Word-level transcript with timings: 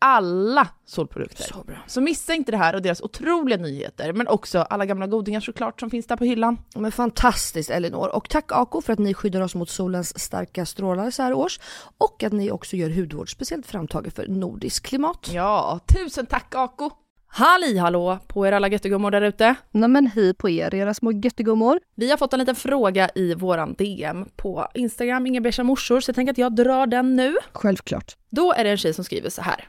Alla 0.00 0.68
solprodukter. 0.84 1.44
Så 1.44 1.62
bra. 1.62 1.76
Så 1.86 2.00
missa 2.00 2.34
inte 2.34 2.52
det 2.52 2.58
här 2.58 2.74
och 2.74 2.82
deras 2.82 3.00
otroliga 3.00 3.58
nyheter, 3.58 4.12
men 4.12 4.28
också 4.28 4.58
alla 4.58 4.86
gamla 4.86 5.06
godingar 5.06 5.40
såklart 5.40 5.80
som 5.80 5.90
finns 5.90 6.06
där 6.06 6.16
på 6.16 6.24
hyllan. 6.24 6.58
Men 6.74 6.92
fantastiskt 6.92 7.70
Elinor. 7.70 8.08
Och 8.08 8.28
tack 8.28 8.52
Ako 8.52 8.80
för 8.80 8.92
att 8.92 8.98
ni 8.98 9.14
skyddar 9.14 9.40
oss 9.40 9.54
mot 9.54 9.70
solens 9.70 10.18
starka 10.18 10.66
strålar 10.66 11.10
så 11.10 11.22
här 11.22 11.32
års. 11.32 11.60
Och 11.98 12.22
att 12.22 12.32
ni 12.32 12.50
också 12.50 12.76
gör 12.76 12.90
hudvård 12.90 13.32
speciellt 13.32 13.66
framtaget 13.66 14.14
för 14.14 14.26
nordisk 14.26 14.86
klimat. 14.86 15.30
Ja, 15.32 15.80
tusen 15.94 16.26
tack 16.26 16.54
Ako! 16.54 16.90
Halli 17.30 17.78
hallå 17.78 18.18
på 18.26 18.46
er 18.46 18.52
alla 18.52 18.68
göttegummor 18.68 19.10
där 19.10 19.22
ute. 19.22 19.54
Nej 19.70 19.88
men 19.88 20.06
hej 20.06 20.34
på 20.34 20.50
er, 20.50 20.74
era 20.74 20.94
små 20.94 21.12
göttegummor. 21.12 21.80
Vi 21.94 22.10
har 22.10 22.16
fått 22.16 22.32
en 22.32 22.38
liten 22.38 22.54
fråga 22.54 23.10
i 23.14 23.34
våran 23.34 23.74
DM 23.74 24.24
på 24.36 24.66
Instagram, 24.74 25.26
Inga 25.26 25.52
morsor, 25.62 26.00
så 26.00 26.08
jag 26.08 26.16
tänker 26.16 26.32
att 26.32 26.38
jag 26.38 26.54
drar 26.54 26.86
den 26.86 27.16
nu. 27.16 27.36
Självklart. 27.52 28.16
Då 28.30 28.52
är 28.52 28.64
det 28.64 28.70
en 28.70 28.76
tjej 28.76 28.94
som 28.94 29.04
skriver 29.04 29.30
så 29.30 29.42
här. 29.42 29.68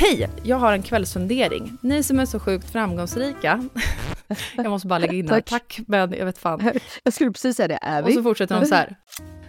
Hej! 0.00 0.30
Jag 0.42 0.56
har 0.56 0.72
en 0.72 0.82
kvällsfundering. 0.82 1.78
Ni 1.80 2.02
som 2.02 2.18
är 2.20 2.26
så 2.26 2.40
sjukt 2.40 2.70
framgångsrika. 2.70 3.68
jag 4.56 4.70
måste 4.70 4.88
bara 4.88 4.98
lägga 4.98 5.12
in 5.12 5.26
det. 5.26 5.42
Tack. 5.42 5.80
Men 5.86 6.12
jag 6.12 6.26
vet 6.26 6.38
fan. 6.38 6.72
Jag 7.02 7.12
skulle 7.12 7.30
precis 7.30 7.56
säga 7.56 7.68
det, 7.68 7.78
är 7.82 8.02
Och 8.02 8.08
vi? 8.08 8.12
så 8.12 8.22
fortsätter 8.22 8.60
de 8.60 8.66
så 8.66 8.74
här. 8.74 8.96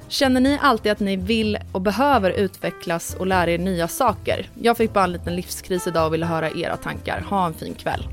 Känner 0.07 0.41
ni 0.41 0.59
alltid 0.62 0.91
att 0.91 1.00
ni 1.00 1.16
vill 1.16 1.57
och 1.72 1.81
behöver 1.81 2.31
utvecklas 2.31 3.16
och 3.16 3.28
lära 3.28 3.51
er 3.51 3.57
nya 3.57 3.88
saker? 3.88 4.50
Jag 4.62 4.78
fick 4.78 4.94
bara 4.94 5.03
en 5.03 5.12
liten 5.12 5.35
livskris 5.35 5.88
idag 5.88 6.07
och 6.07 6.13
ville 6.13 6.25
höra 6.25 6.51
era 6.51 6.78
tankar. 6.78 7.22
Ha 7.29 7.45
en 7.45 7.53
fin 7.53 7.73
kväll. 7.73 8.07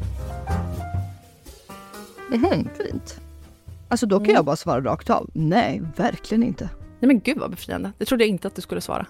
Mhm, 2.31 2.69
fint. 2.78 3.20
Alltså 3.88 4.06
då 4.06 4.20
kan 4.20 4.35
jag 4.35 4.44
bara 4.44 4.56
svara 4.56 4.81
rakt 4.81 5.11
av. 5.11 5.31
Nej, 5.35 5.82
verkligen 5.96 6.43
inte. 6.43 6.69
Nej 7.00 7.06
men 7.06 7.20
gud 7.20 7.38
vad 7.38 7.50
befriande. 7.50 7.93
Det 7.99 8.05
trodde 8.05 8.25
jag 8.25 8.29
inte 8.29 8.49
att 8.49 8.55
du 8.55 8.62
skulle 8.62 8.81
svara. 8.81 9.06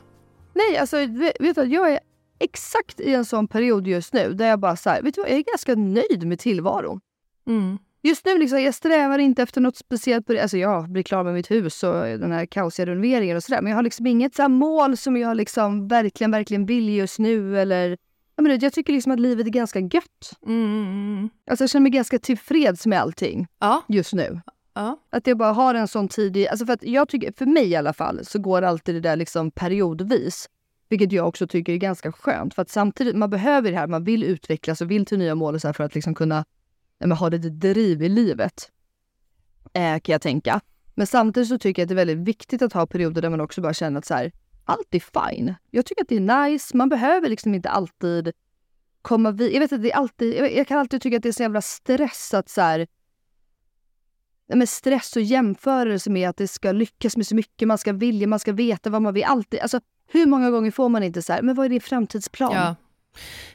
Nej, 0.55 0.79
alltså 0.79 0.97
vet 1.41 1.57
du 1.57 1.63
jag 1.65 1.93
är 1.93 2.01
exakt 2.39 3.01
i 3.01 3.15
en 3.15 3.25
sån 3.25 3.49
period 3.49 3.87
just 3.87 4.13
nu 4.13 4.33
där 4.33 4.47
jag 4.49 4.61
bara 4.61 4.77
så 4.77 4.91
här, 4.91 5.03
vet 5.03 5.15
du 5.15 5.21
vad, 5.21 5.31
jag 5.31 5.39
är 5.39 5.43
ganska 5.43 5.75
nöjd 5.75 6.27
med 6.27 6.39
tillvaron. 6.39 7.01
Mm. 7.47 7.79
Just 8.03 8.25
nu 8.27 8.39
liksom, 8.39 8.63
jag 8.63 8.75
strävar 8.75 9.19
inte 9.19 9.43
efter 9.43 9.61
något 9.61 9.77
speciellt 9.77 10.27
på 10.27 10.33
det. 10.33 10.43
Alltså 10.43 10.57
jag 10.57 10.89
blir 10.91 11.03
klar 11.03 11.25
med 11.25 11.35
mitt 11.35 11.51
hus 11.51 11.83
och 11.83 11.93
den 11.95 12.33
här 12.33 12.47
kaosiga 12.47 12.87
renoveringen 12.87 13.37
och 13.37 13.43
sådär. 13.43 13.63
Men 13.63 13.71
jag 13.71 13.77
har 13.77 13.83
liksom 13.83 14.07
inget 14.07 14.35
så 14.35 14.49
mål 14.49 14.97
som 14.97 15.17
jag 15.17 15.37
liksom 15.37 15.89
verkligen, 15.89 16.31
verkligen 16.31 16.67
vill 16.67 16.89
just 16.89 17.19
nu 17.19 17.59
eller 17.61 17.97
jag, 18.37 18.43
menar, 18.43 18.59
jag 18.63 18.73
tycker 18.73 18.93
liksom 18.93 19.13
att 19.13 19.21
livet 19.21 19.47
är 19.47 19.51
ganska 19.51 19.81
gött. 19.81 20.31
Mm. 20.47 21.29
Alltså 21.51 21.63
jag 21.63 21.71
känner 21.71 21.83
mig 21.83 21.91
ganska 21.93 22.19
tillfreds 22.19 22.87
med 22.87 23.01
allting 23.01 23.47
Ja. 23.61 23.83
just 23.89 24.13
nu. 24.13 24.41
ja. 24.75 24.99
Att 25.11 25.27
jag 25.27 25.39
bara 25.39 25.53
har 25.53 25.75
en 25.75 25.89
sån 25.89 26.09
tidig, 26.09 26.47
alltså 26.47 26.67
för 26.67 26.73
att 26.73 26.83
jag 26.83 27.09
tycker, 27.09 27.33
för 27.33 27.47
mig 27.47 27.69
i 27.69 27.77
alla 27.77 27.93
fall, 27.93 28.25
så 28.25 28.39
går 28.39 28.63
alltid 28.63 28.95
det 28.95 29.01
där 29.01 29.17
liksom 29.17 29.51
periodvis. 29.51 30.49
Vilket 30.89 31.13
jag 31.13 31.29
också 31.29 31.47
tycker 31.47 31.73
är 31.73 31.77
ganska 31.77 32.13
skönt. 32.13 32.55
För 32.55 32.63
att 32.63 32.71
samtidigt, 32.71 33.17
man 33.17 33.31
behöver 33.31 33.71
det 33.71 33.77
här, 33.77 33.87
man 33.87 34.05
vill 34.05 34.25
utvecklas 34.25 34.81
och 34.81 34.91
vill 34.91 35.07
till 35.07 35.19
nya 35.19 35.35
mål 35.35 35.55
och 35.55 35.61
så 35.61 35.73
för 35.73 35.85
att 35.85 35.95
liksom 35.95 36.15
kunna 36.15 36.45
men 36.99 37.13
ha 37.13 37.29
lite 37.29 37.49
driv 37.51 38.03
i 38.03 38.09
livet. 38.09 38.71
eh, 39.73 39.99
kan 40.01 40.13
jag 40.13 40.23
tänka. 40.23 40.61
Men 40.95 41.07
samtidigt 41.07 41.49
så 41.49 41.59
tycker 41.59 41.83
jag 41.83 41.85
att 41.85 41.89
det 41.89 41.93
är 41.95 42.07
väldigt 42.07 42.29
viktigt 42.29 42.63
att 42.63 42.73
ha 42.73 42.87
perioder 42.87 43.23
där 43.23 43.31
man 43.31 43.41
också 43.41 43.61
bara 43.61 43.75
känner 43.75 43.99
att 43.99 44.05
så 44.05 44.15
här, 44.15 44.33
allt 44.65 44.95
är 44.95 45.31
fine. 45.31 45.55
Jag 45.71 45.87
tycker 45.87 46.03
att 46.03 46.09
det 46.09 46.17
är 46.17 46.49
nice. 46.49 46.77
Man 46.77 46.89
behöver 46.89 47.29
liksom 47.29 47.55
inte 47.55 47.71
alltid 47.71 48.33
komma 49.03 49.31
vid. 49.31 49.53
Jag 49.53 49.61
vet 49.61 49.73
att 49.73 49.83
det 49.83 49.93
är 49.93 49.97
alltid, 49.97 50.35
jag, 50.35 50.57
jag 50.57 50.67
kan 50.67 50.79
alltid 50.79 51.03
tycka 51.03 51.17
att 51.17 51.23
det 51.23 51.29
är 51.29 51.33
så 51.33 51.43
jävla 51.43 51.63
stress 51.63 52.35
att 52.35 52.49
så 52.49 52.61
här, 52.61 52.87
men 54.55 54.67
stress 54.67 55.17
och 55.17 55.23
jämförelse 55.23 56.11
med 56.11 56.29
att 56.29 56.37
det 56.37 56.49
ska 56.49 56.73
lyckas 56.73 57.17
med 57.17 57.27
så 57.27 57.35
mycket, 57.35 57.69
man 57.69 57.79
ska 57.79 57.93
vilja, 57.93 58.27
man 58.27 58.39
ska 58.39 58.53
veta 58.53 58.91
vad 58.91 59.03
man 59.03 59.15
vill. 59.15 59.25
Alltid, 59.25 59.61
alltså, 59.61 59.81
hur 60.09 60.27
många 60.27 60.51
gånger 60.51 60.71
får 60.71 60.89
man 60.89 61.03
inte 61.03 61.23
så 61.23 61.33
här, 61.33 61.43
men 61.43 61.55
vad 61.55 61.67
är 61.67 61.71
din 61.71 61.81
framtidsplan? 61.81 62.53
Ja. 62.55 62.77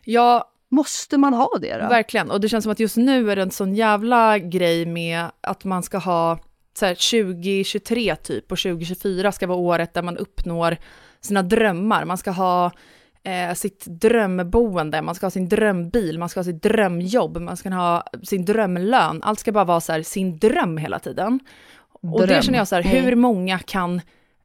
ja. 0.04 0.50
Måste 0.70 1.18
man 1.18 1.34
ha 1.34 1.50
det 1.62 1.78
då? 1.78 1.88
Verkligen, 1.88 2.32
och 2.32 2.42
det 2.42 2.50
känns 2.50 2.64
som 2.64 2.72
att 2.72 2.80
just 2.80 2.98
nu 2.98 3.32
är 3.32 3.36
det 3.36 3.42
en 3.42 3.52
sån 3.52 3.76
jävla 3.76 4.40
grej 4.40 4.86
med 4.86 5.26
att 5.42 5.64
man 5.64 5.84
ska 5.84 5.98
ha 5.98 6.40
så 6.78 6.86
här 6.86 6.96
2023 6.96 8.16
typ 8.16 8.52
och 8.52 8.58
2024 8.58 9.32
ska 9.32 9.48
vara 9.48 9.58
året 9.58 9.94
där 9.94 10.02
man 10.02 10.18
uppnår 10.18 10.78
sina 11.22 11.44
drömmar. 11.44 12.06
Man 12.06 12.18
ska 12.18 12.32
ha 12.32 12.72
eh, 13.24 13.54
sitt 13.54 13.86
drömboende, 13.86 15.02
man 15.02 15.16
ska 15.16 15.26
ha 15.26 15.32
sin 15.32 15.50
drömbil, 15.50 16.20
man 16.20 16.30
ska 16.30 16.40
ha 16.40 16.44
sitt 16.46 16.64
drömjobb, 16.64 17.38
man 17.38 17.58
ska 17.58 17.70
ha 17.70 18.04
sin 18.24 18.46
drömlön. 18.46 19.24
Allt 19.24 19.40
ska 19.40 19.52
bara 19.52 19.64
vara 19.64 19.82
så 19.82 19.92
här, 19.92 20.04
sin 20.04 20.38
dröm 20.38 20.78
hela 20.78 21.00
tiden. 21.00 21.40
Dröm. 22.02 22.14
Och 22.14 22.28
det 22.28 22.44
känner 22.44 22.58
jag 22.58 22.68
så 22.68 22.76
här, 22.76 22.84
hur 22.84 23.16
många 23.16 23.60
kan 23.60 24.02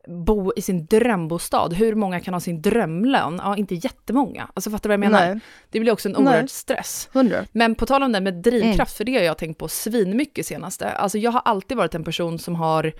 bo 0.09 0.53
i 0.57 0.63
sin 0.63 0.87
drömbostad, 0.87 1.73
hur 1.73 1.95
många 1.95 2.21
kan 2.21 2.35
ha 2.35 2.41
sin 2.41 2.63
drömlön? 2.63 3.41
Ja, 3.45 3.57
inte 3.57 3.75
jättemånga. 3.75 4.49
Alltså 4.55 4.71
fattar 4.71 4.89
du 4.89 4.97
vad 4.97 5.05
jag 5.05 5.13
menar? 5.13 5.35
Nej. 5.35 5.41
Det 5.71 5.81
blir 5.81 5.93
också 5.93 6.09
en 6.09 6.17
oerhörd 6.17 6.51
stress. 6.51 7.09
100. 7.13 7.45
Men 7.53 7.75
på 7.75 7.87
tal 7.87 8.03
om 8.03 8.13
det 8.13 8.21
med 8.21 8.35
drivkraft, 8.35 8.79
mm. 8.79 8.97
för 8.97 9.05
det 9.05 9.15
har 9.15 9.23
jag 9.23 9.39
tänkt 9.39 9.59
på 9.59 9.69
svinmycket 9.69 10.47
senaste. 10.47 10.91
Alltså 10.91 11.19
jag 11.19 11.31
har 11.31 11.43
alltid 11.45 11.77
varit 11.77 11.95
en 11.95 12.05
person 12.05 12.39
som 12.39 12.55
har 12.55 12.93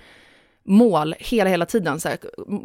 mål 0.65 1.15
hela, 1.19 1.51
hela 1.51 1.67
tiden. 1.67 2.01
Så 2.01 2.09
här, 2.09 2.19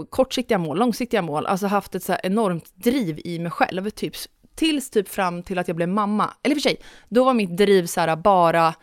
kortsiktiga 0.10 0.58
mål, 0.58 0.80
långsiktiga 0.80 1.22
mål. 1.22 1.46
Alltså 1.46 1.68
haft 1.68 1.96
ett 1.96 2.04
så 2.04 2.16
enormt 2.24 2.76
driv 2.76 3.22
i 3.24 3.40
mig 3.40 3.52
själv. 3.52 3.90
Typ, 3.90 4.14
tills 4.56 4.90
typ 4.90 5.10
fram 5.10 5.44
till 5.44 5.60
att 5.60 5.68
jag 5.68 5.78
blev 5.78 5.90
mamma. 5.90 6.30
Eller 6.44 6.56
för 6.56 6.62
sig, 6.62 6.82
då 7.10 7.24
var 7.24 7.34
mitt 7.34 7.58
driv 7.58 7.86
så 7.86 8.02
här 8.02 8.16
bara 8.16 8.74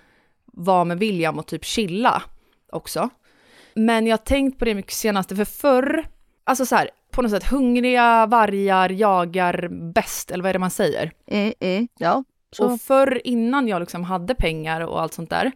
vara 0.53 0.85
med 0.85 0.99
William 0.99 1.39
och 1.39 1.47
typ 1.47 1.65
chilla 1.65 2.23
också. 2.73 3.11
Men 3.75 4.07
jag 4.07 4.13
har 4.13 4.25
tänkt 4.25 4.59
på 4.59 4.65
det 4.65 4.75
mycket 4.75 4.93
senaste, 4.93 5.37
för 5.37 5.45
förr, 5.45 6.07
alltså 6.45 6.67
så 6.67 6.77
här, 6.77 6.91
på 7.11 7.23
något 7.23 7.31
sätt 7.31 7.45
hungriga 7.45 8.27
vargar 8.27 8.91
jagar 8.91 9.69
bäst, 9.93 10.31
eller 10.31 10.43
vad 10.43 10.51
är 10.51 10.53
det 10.53 10.59
man 10.59 10.71
säger? 10.71 11.13
Mm, 11.27 11.53
mm, 11.61 11.89
ja. 11.99 12.25
Så. 12.53 12.65
Och 12.65 12.81
förr 12.81 13.21
innan 13.25 13.69
jag 13.69 13.81
liksom 13.81 14.05
hade 14.05 14.35
pengar 14.35 14.81
och 14.81 15.03
allt 15.03 15.15
sånt 15.15 15.31
där, 15.31 15.53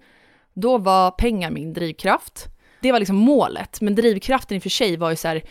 då 0.55 0.79
var 0.79 1.11
pengar 1.11 1.51
min 1.51 1.73
drivkraft. 1.73 2.47
Det 2.81 2.93
var 2.93 2.99
liksom 2.99 3.17
målet, 3.17 3.81
men 3.81 3.95
drivkraften 3.95 4.57
i 4.57 4.59
och 4.59 4.63
för 4.63 4.71
sig 4.71 4.97
var 4.97 5.11
ju 5.11 5.17
så 5.17 5.29
här, 5.29 5.43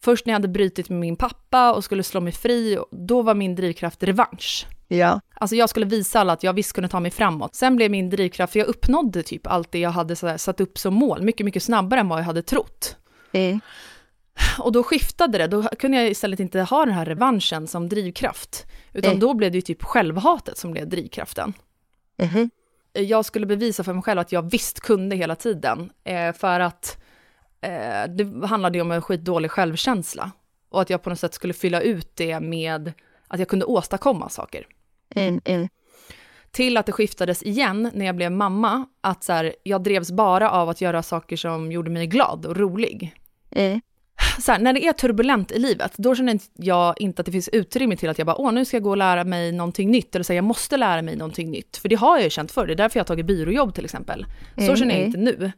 först 0.00 0.26
när 0.26 0.32
jag 0.32 0.38
hade 0.38 0.48
brutit 0.48 0.88
med 0.88 0.98
min 0.98 1.16
pappa 1.16 1.72
och 1.74 1.84
skulle 1.84 2.02
slå 2.02 2.20
mig 2.20 2.32
fri, 2.32 2.78
då 2.90 3.22
var 3.22 3.34
min 3.34 3.54
drivkraft 3.54 4.02
revansch. 4.02 4.66
Ja. 4.88 5.20
Alltså 5.34 5.56
jag 5.56 5.70
skulle 5.70 5.86
visa 5.86 6.20
alla 6.20 6.32
att 6.32 6.42
jag 6.42 6.52
visst 6.52 6.72
kunde 6.72 6.88
ta 6.88 7.00
mig 7.00 7.10
framåt. 7.10 7.54
Sen 7.54 7.76
blev 7.76 7.90
min 7.90 8.10
drivkraft, 8.10 8.52
för 8.52 8.60
jag 8.60 8.68
uppnådde 8.68 9.22
typ 9.22 9.46
allt 9.46 9.72
det 9.72 9.78
jag 9.78 9.90
hade 9.90 10.38
satt 10.38 10.60
upp 10.60 10.78
som 10.78 10.94
mål, 10.94 11.22
mycket, 11.22 11.44
mycket 11.44 11.62
snabbare 11.62 12.00
än 12.00 12.08
vad 12.08 12.18
jag 12.18 12.24
hade 12.24 12.42
trott. 12.42 12.96
Mm. 13.32 13.60
Och 14.58 14.72
då 14.72 14.82
skiftade 14.82 15.38
det, 15.38 15.46
då 15.46 15.62
kunde 15.62 15.96
jag 15.96 16.10
istället 16.10 16.40
inte 16.40 16.60
ha 16.60 16.84
den 16.84 16.94
här 16.94 17.04
revanschen 17.04 17.66
som 17.66 17.88
drivkraft. 17.88 18.66
Utan 18.92 19.10
mm. 19.10 19.20
då 19.20 19.34
blev 19.34 19.52
det 19.52 19.58
ju 19.58 19.62
typ 19.62 19.82
självhatet 19.82 20.58
som 20.58 20.70
blev 20.72 20.88
drivkraften. 20.88 21.52
Mm. 22.18 22.50
Jag 22.92 23.24
skulle 23.24 23.46
bevisa 23.46 23.84
för 23.84 23.92
mig 23.92 24.02
själv 24.02 24.20
att 24.20 24.32
jag 24.32 24.50
visst 24.50 24.80
kunde 24.80 25.16
hela 25.16 25.34
tiden. 25.34 25.92
Eh, 26.04 26.32
för 26.32 26.60
att 26.60 27.02
eh, 27.60 28.10
det 28.16 28.46
handlade 28.46 28.78
ju 28.78 28.82
om 28.82 28.90
en 28.90 29.02
skitdålig 29.02 29.50
självkänsla. 29.50 30.30
Och 30.68 30.80
att 30.80 30.90
jag 30.90 31.02
på 31.02 31.10
något 31.10 31.20
sätt 31.20 31.34
skulle 31.34 31.54
fylla 31.54 31.80
ut 31.80 32.16
det 32.16 32.40
med 32.40 32.92
att 33.28 33.38
jag 33.38 33.48
kunde 33.48 33.64
åstadkomma 33.64 34.28
saker. 34.28 34.66
Mm, 35.14 35.40
mm. 35.44 35.68
Till 36.50 36.76
att 36.76 36.86
det 36.86 36.92
skiftades 36.92 37.42
igen 37.42 37.90
när 37.94 38.06
jag 38.06 38.16
blev 38.16 38.32
mamma, 38.32 38.86
att 39.00 39.24
så 39.24 39.32
här, 39.32 39.54
jag 39.62 39.82
drevs 39.82 40.10
bara 40.10 40.50
av 40.50 40.68
att 40.68 40.80
göra 40.80 41.02
saker 41.02 41.36
som 41.36 41.72
gjorde 41.72 41.90
mig 41.90 42.06
glad 42.06 42.46
och 42.46 42.56
rolig. 42.56 43.14
Mm. 43.50 43.80
Så 44.40 44.52
här, 44.52 44.58
när 44.58 44.72
det 44.72 44.86
är 44.86 44.92
turbulent 44.92 45.52
i 45.52 45.58
livet, 45.58 45.92
då 45.96 46.14
känner 46.14 46.40
jag 46.54 47.00
inte 47.00 47.22
att 47.22 47.26
det 47.26 47.32
finns 47.32 47.48
utrymme 47.48 47.96
till 47.96 48.08
att 48.08 48.18
jag 48.18 48.26
bara, 48.26 48.36
åh, 48.36 48.52
nu 48.52 48.64
ska 48.64 48.76
jag 48.76 48.84
gå 48.84 48.90
och 48.90 48.96
lära 48.96 49.24
mig 49.24 49.52
någonting 49.52 49.90
nytt, 49.90 50.14
eller 50.14 50.24
säga 50.24 50.36
jag 50.36 50.44
måste 50.44 50.76
lära 50.76 51.02
mig 51.02 51.16
någonting 51.16 51.50
nytt. 51.50 51.76
För 51.76 51.88
det 51.88 51.94
har 51.94 52.16
jag 52.16 52.24
ju 52.24 52.30
känt 52.30 52.52
förr, 52.52 52.66
det 52.66 52.72
är 52.72 52.76
därför 52.76 52.98
jag 52.98 53.04
har 53.04 53.06
tagit 53.06 53.26
byråjobb 53.26 53.74
till 53.74 53.84
exempel. 53.84 54.26
Så 54.56 54.62
mm, 54.62 54.76
känner 54.76 54.94
jag 54.94 55.04
inte 55.04 55.18
nu. 55.18 55.52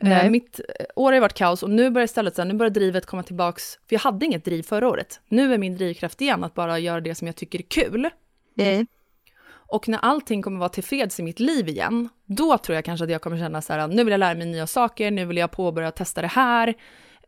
Nej. 0.00 0.30
Mitt 0.30 0.60
år 0.96 1.12
har 1.12 1.20
varit 1.20 1.34
kaos 1.34 1.62
och 1.62 1.70
nu 1.70 1.90
börjar 1.90 2.04
istället 2.04 2.34
så 2.34 2.42
här, 2.42 2.48
nu 2.48 2.54
börjar 2.54 2.70
drivet 2.70 3.06
komma 3.06 3.22
tillbaks, 3.22 3.78
för 3.88 3.94
jag 3.94 4.00
hade 4.00 4.26
inget 4.26 4.44
driv 4.44 4.62
förra 4.62 4.88
året. 4.88 5.20
Nu 5.28 5.54
är 5.54 5.58
min 5.58 5.76
drivkraft 5.76 6.20
igen 6.20 6.44
att 6.44 6.54
bara 6.54 6.78
göra 6.78 7.00
det 7.00 7.14
som 7.14 7.26
jag 7.26 7.36
tycker 7.36 7.58
är 7.58 7.62
kul. 7.62 8.10
Mm. 8.58 8.86
Och 9.72 9.88
när 9.88 9.98
allting 9.98 10.42
kommer 10.42 10.58
vara 10.58 10.68
tillfreds 10.68 11.20
i 11.20 11.22
mitt 11.22 11.40
liv 11.40 11.68
igen, 11.68 12.08
då 12.26 12.58
tror 12.58 12.74
jag 12.74 12.84
kanske 12.84 13.04
att 13.04 13.10
jag 13.10 13.22
kommer 13.22 13.38
känna 13.38 13.62
så 13.62 13.72
här, 13.72 13.88
nu 13.88 14.04
vill 14.04 14.10
jag 14.12 14.18
lära 14.18 14.34
mig 14.34 14.46
nya 14.46 14.66
saker, 14.66 15.10
nu 15.10 15.24
vill 15.24 15.36
jag 15.36 15.50
påbörja 15.50 15.90
testa 15.90 16.22
det 16.22 16.28
här. 16.28 16.68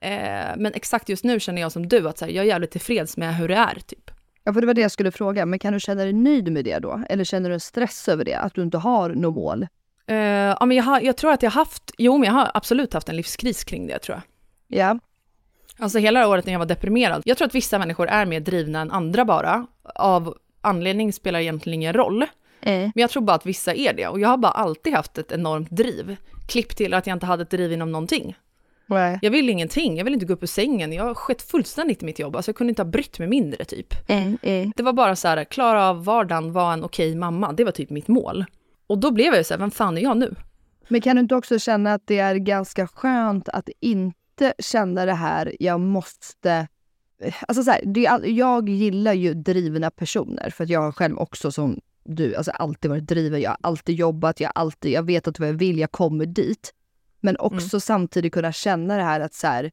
Eh, 0.01 0.57
men 0.57 0.73
exakt 0.75 1.09
just 1.09 1.25
nu 1.25 1.41
känner 1.41 1.63
jag 1.63 1.73
som 1.73 1.89
du, 1.89 2.09
att 2.09 2.19
så 2.19 2.25
här, 2.25 2.33
jag 2.33 2.45
är 2.45 2.49
jävligt 2.49 2.71
tillfreds 2.71 3.17
med 3.17 3.37
hur 3.37 3.49
det 3.49 3.55
är, 3.55 3.79
typ. 3.87 4.11
Ja, 4.45 4.53
för 4.53 4.61
det 4.61 4.67
var 4.67 4.75
det 4.75 4.81
jag 4.81 4.91
skulle 4.91 5.13
fråga. 5.13 5.47
Men 5.47 5.59
kan 5.59 5.73
du 5.73 5.81
känna 5.81 6.03
dig 6.03 6.13
nöjd 6.13 6.53
med 6.53 6.65
det 6.65 6.79
då? 6.79 7.03
Eller 7.09 7.25
känner 7.25 7.49
du 7.49 7.55
en 7.55 7.61
stress 7.61 8.09
över 8.09 8.25
det? 8.25 8.39
Att 8.39 8.55
du 8.55 8.63
inte 8.63 8.79
har 8.79 9.11
något 9.11 9.35
mål? 9.35 9.67
Uh, 10.11 10.17
ja, 10.17 10.67
men 10.67 10.77
jag, 10.77 10.85
har, 10.85 11.01
jag 11.01 11.17
tror 11.17 11.33
att 11.33 11.43
jag 11.43 11.51
har 11.51 11.61
haft, 11.61 11.93
jo 11.99 12.19
men 12.19 12.27
jag 12.27 12.33
har 12.33 12.51
absolut 12.55 12.93
haft 12.93 13.09
en 13.09 13.17
livskris 13.17 13.65
kring 13.65 13.87
det 13.87 13.99
tror 13.99 14.17
jag. 14.17 14.23
Ja. 14.81 14.99
Alltså 15.79 15.99
hela 15.99 16.29
året 16.29 16.47
när 16.47 16.53
jag 16.53 16.59
var 16.59 16.67
deprimerad. 16.67 17.23
Jag 17.25 17.39
tror 17.39 17.47
att 17.47 17.55
vissa 17.55 17.79
människor 17.79 18.09
är 18.09 18.27
mer 18.27 18.41
drivna 18.41 18.81
än 18.81 18.91
andra 18.91 19.25
bara. 19.25 19.67
Av 19.95 20.37
anledning 20.65 21.13
spelar 21.13 21.41
egentligen 21.41 21.75
ingen 21.75 21.93
roll. 21.93 22.25
Mm. 22.61 22.93
Men 22.95 23.01
jag 23.01 23.11
tror 23.11 23.23
bara 23.23 23.37
att 23.37 23.47
vissa 23.47 23.75
är 23.75 23.93
det. 23.93 24.09
Och 24.09 24.21
jag 24.21 24.29
har 24.29 24.37
bara 24.37 24.53
alltid 24.53 24.95
haft 24.95 25.19
ett 25.19 25.33
enormt 25.33 25.71
driv. 25.71 26.17
Klipp 26.49 26.77
till 26.77 26.95
att 26.95 27.07
jag 27.07 27.17
inte 27.17 27.27
hade 27.27 27.43
ett 27.43 27.51
driv 27.51 27.73
inom 27.73 27.93
någonting. 27.93 28.37
Nej. 28.87 29.19
Jag 29.23 29.31
vill 29.31 29.49
ingenting, 29.49 29.97
jag 29.97 30.05
vill 30.05 30.15
inte 30.15 30.27
gå 30.27 30.35
upp 30.35 30.43
ur 30.43 30.47
sängen. 30.47 30.93
Jag 30.93 31.17
skett 31.17 31.43
fullständigt 31.43 32.03
i 32.03 32.07
mitt 32.07 32.19
jobb. 32.19 32.37
Alltså 32.37 32.49
jag 32.49 32.57
kunde 32.57 32.71
inte 32.71 32.83
ha 32.83 32.91
brytt 32.91 33.19
mig 33.19 33.29
mindre 33.29 33.65
typ. 33.65 33.95
Mm, 34.09 34.39
mm. 34.43 34.73
Det 34.77 34.83
var 34.83 34.93
bara 34.93 35.17
så 35.17 35.29
här, 35.29 35.45
klara 35.45 35.89
av 35.89 36.05
vardagen, 36.05 36.53
vara 36.53 36.73
en 36.73 36.85
okej 36.85 37.15
mamma. 37.15 37.53
Det 37.53 37.65
var 37.65 37.73
typ 37.73 37.91
mitt 37.91 38.09
mål. 38.09 38.45
Och 38.87 38.99
då 38.99 39.11
blev 39.11 39.27
jag 39.27 39.37
ju 39.37 39.45
så 39.45 39.55
här, 39.55 39.59
vem 39.59 39.71
fan 39.71 39.99
är 39.99 40.03
jag 40.03 40.17
nu? 40.17 40.35
Men 40.89 41.01
kan 41.01 41.17
du 41.17 41.21
inte 41.21 41.35
också 41.35 41.59
känna 41.59 41.95
att 41.95 42.03
det 42.05 42.19
är 42.19 42.35
ganska 42.35 42.87
skönt 42.87 43.49
att 43.49 43.69
inte 43.81 44.55
känna 44.59 45.07
det 45.07 45.15
här, 45.15 45.57
jag 45.61 45.81
måste... 45.81 46.69
Alltså 47.49 47.63
så 47.63 47.71
här, 47.71 47.81
det 47.85 48.07
är, 48.07 48.27
jag 48.27 48.69
gillar 48.69 49.13
ju 49.13 49.35
drivna 49.35 49.91
personer 49.91 50.51
för 50.51 50.65
att 50.65 50.71
jag 50.71 50.81
har 50.81 50.93
själv 50.93 51.19
också 51.19 51.53
som 51.53 51.81
du, 52.05 52.35
alltså 52.37 52.51
alltid 52.51 52.91
varit 52.91 53.07
driven. 53.07 53.41
Jag 53.41 53.51
har 53.51 53.59
alltid 53.61 53.95
jobbat, 53.95 54.41
jag, 54.41 54.53
alltid, 54.55 54.93
jag 54.93 55.03
vet 55.03 55.29
att 55.29 55.39
vad 55.39 55.49
jag 55.49 55.55
vill, 55.55 55.79
jag 55.79 55.93
kommer 55.93 56.27
dit. 56.27 56.75
Men 57.21 57.37
också 57.39 57.77
mm. 57.77 57.81
samtidigt 57.81 58.33
kunna 58.33 58.53
känna 58.53 58.97
det 58.97 59.03
här 59.03 59.21
att 59.21 59.35
så 59.35 59.47
här, 59.47 59.71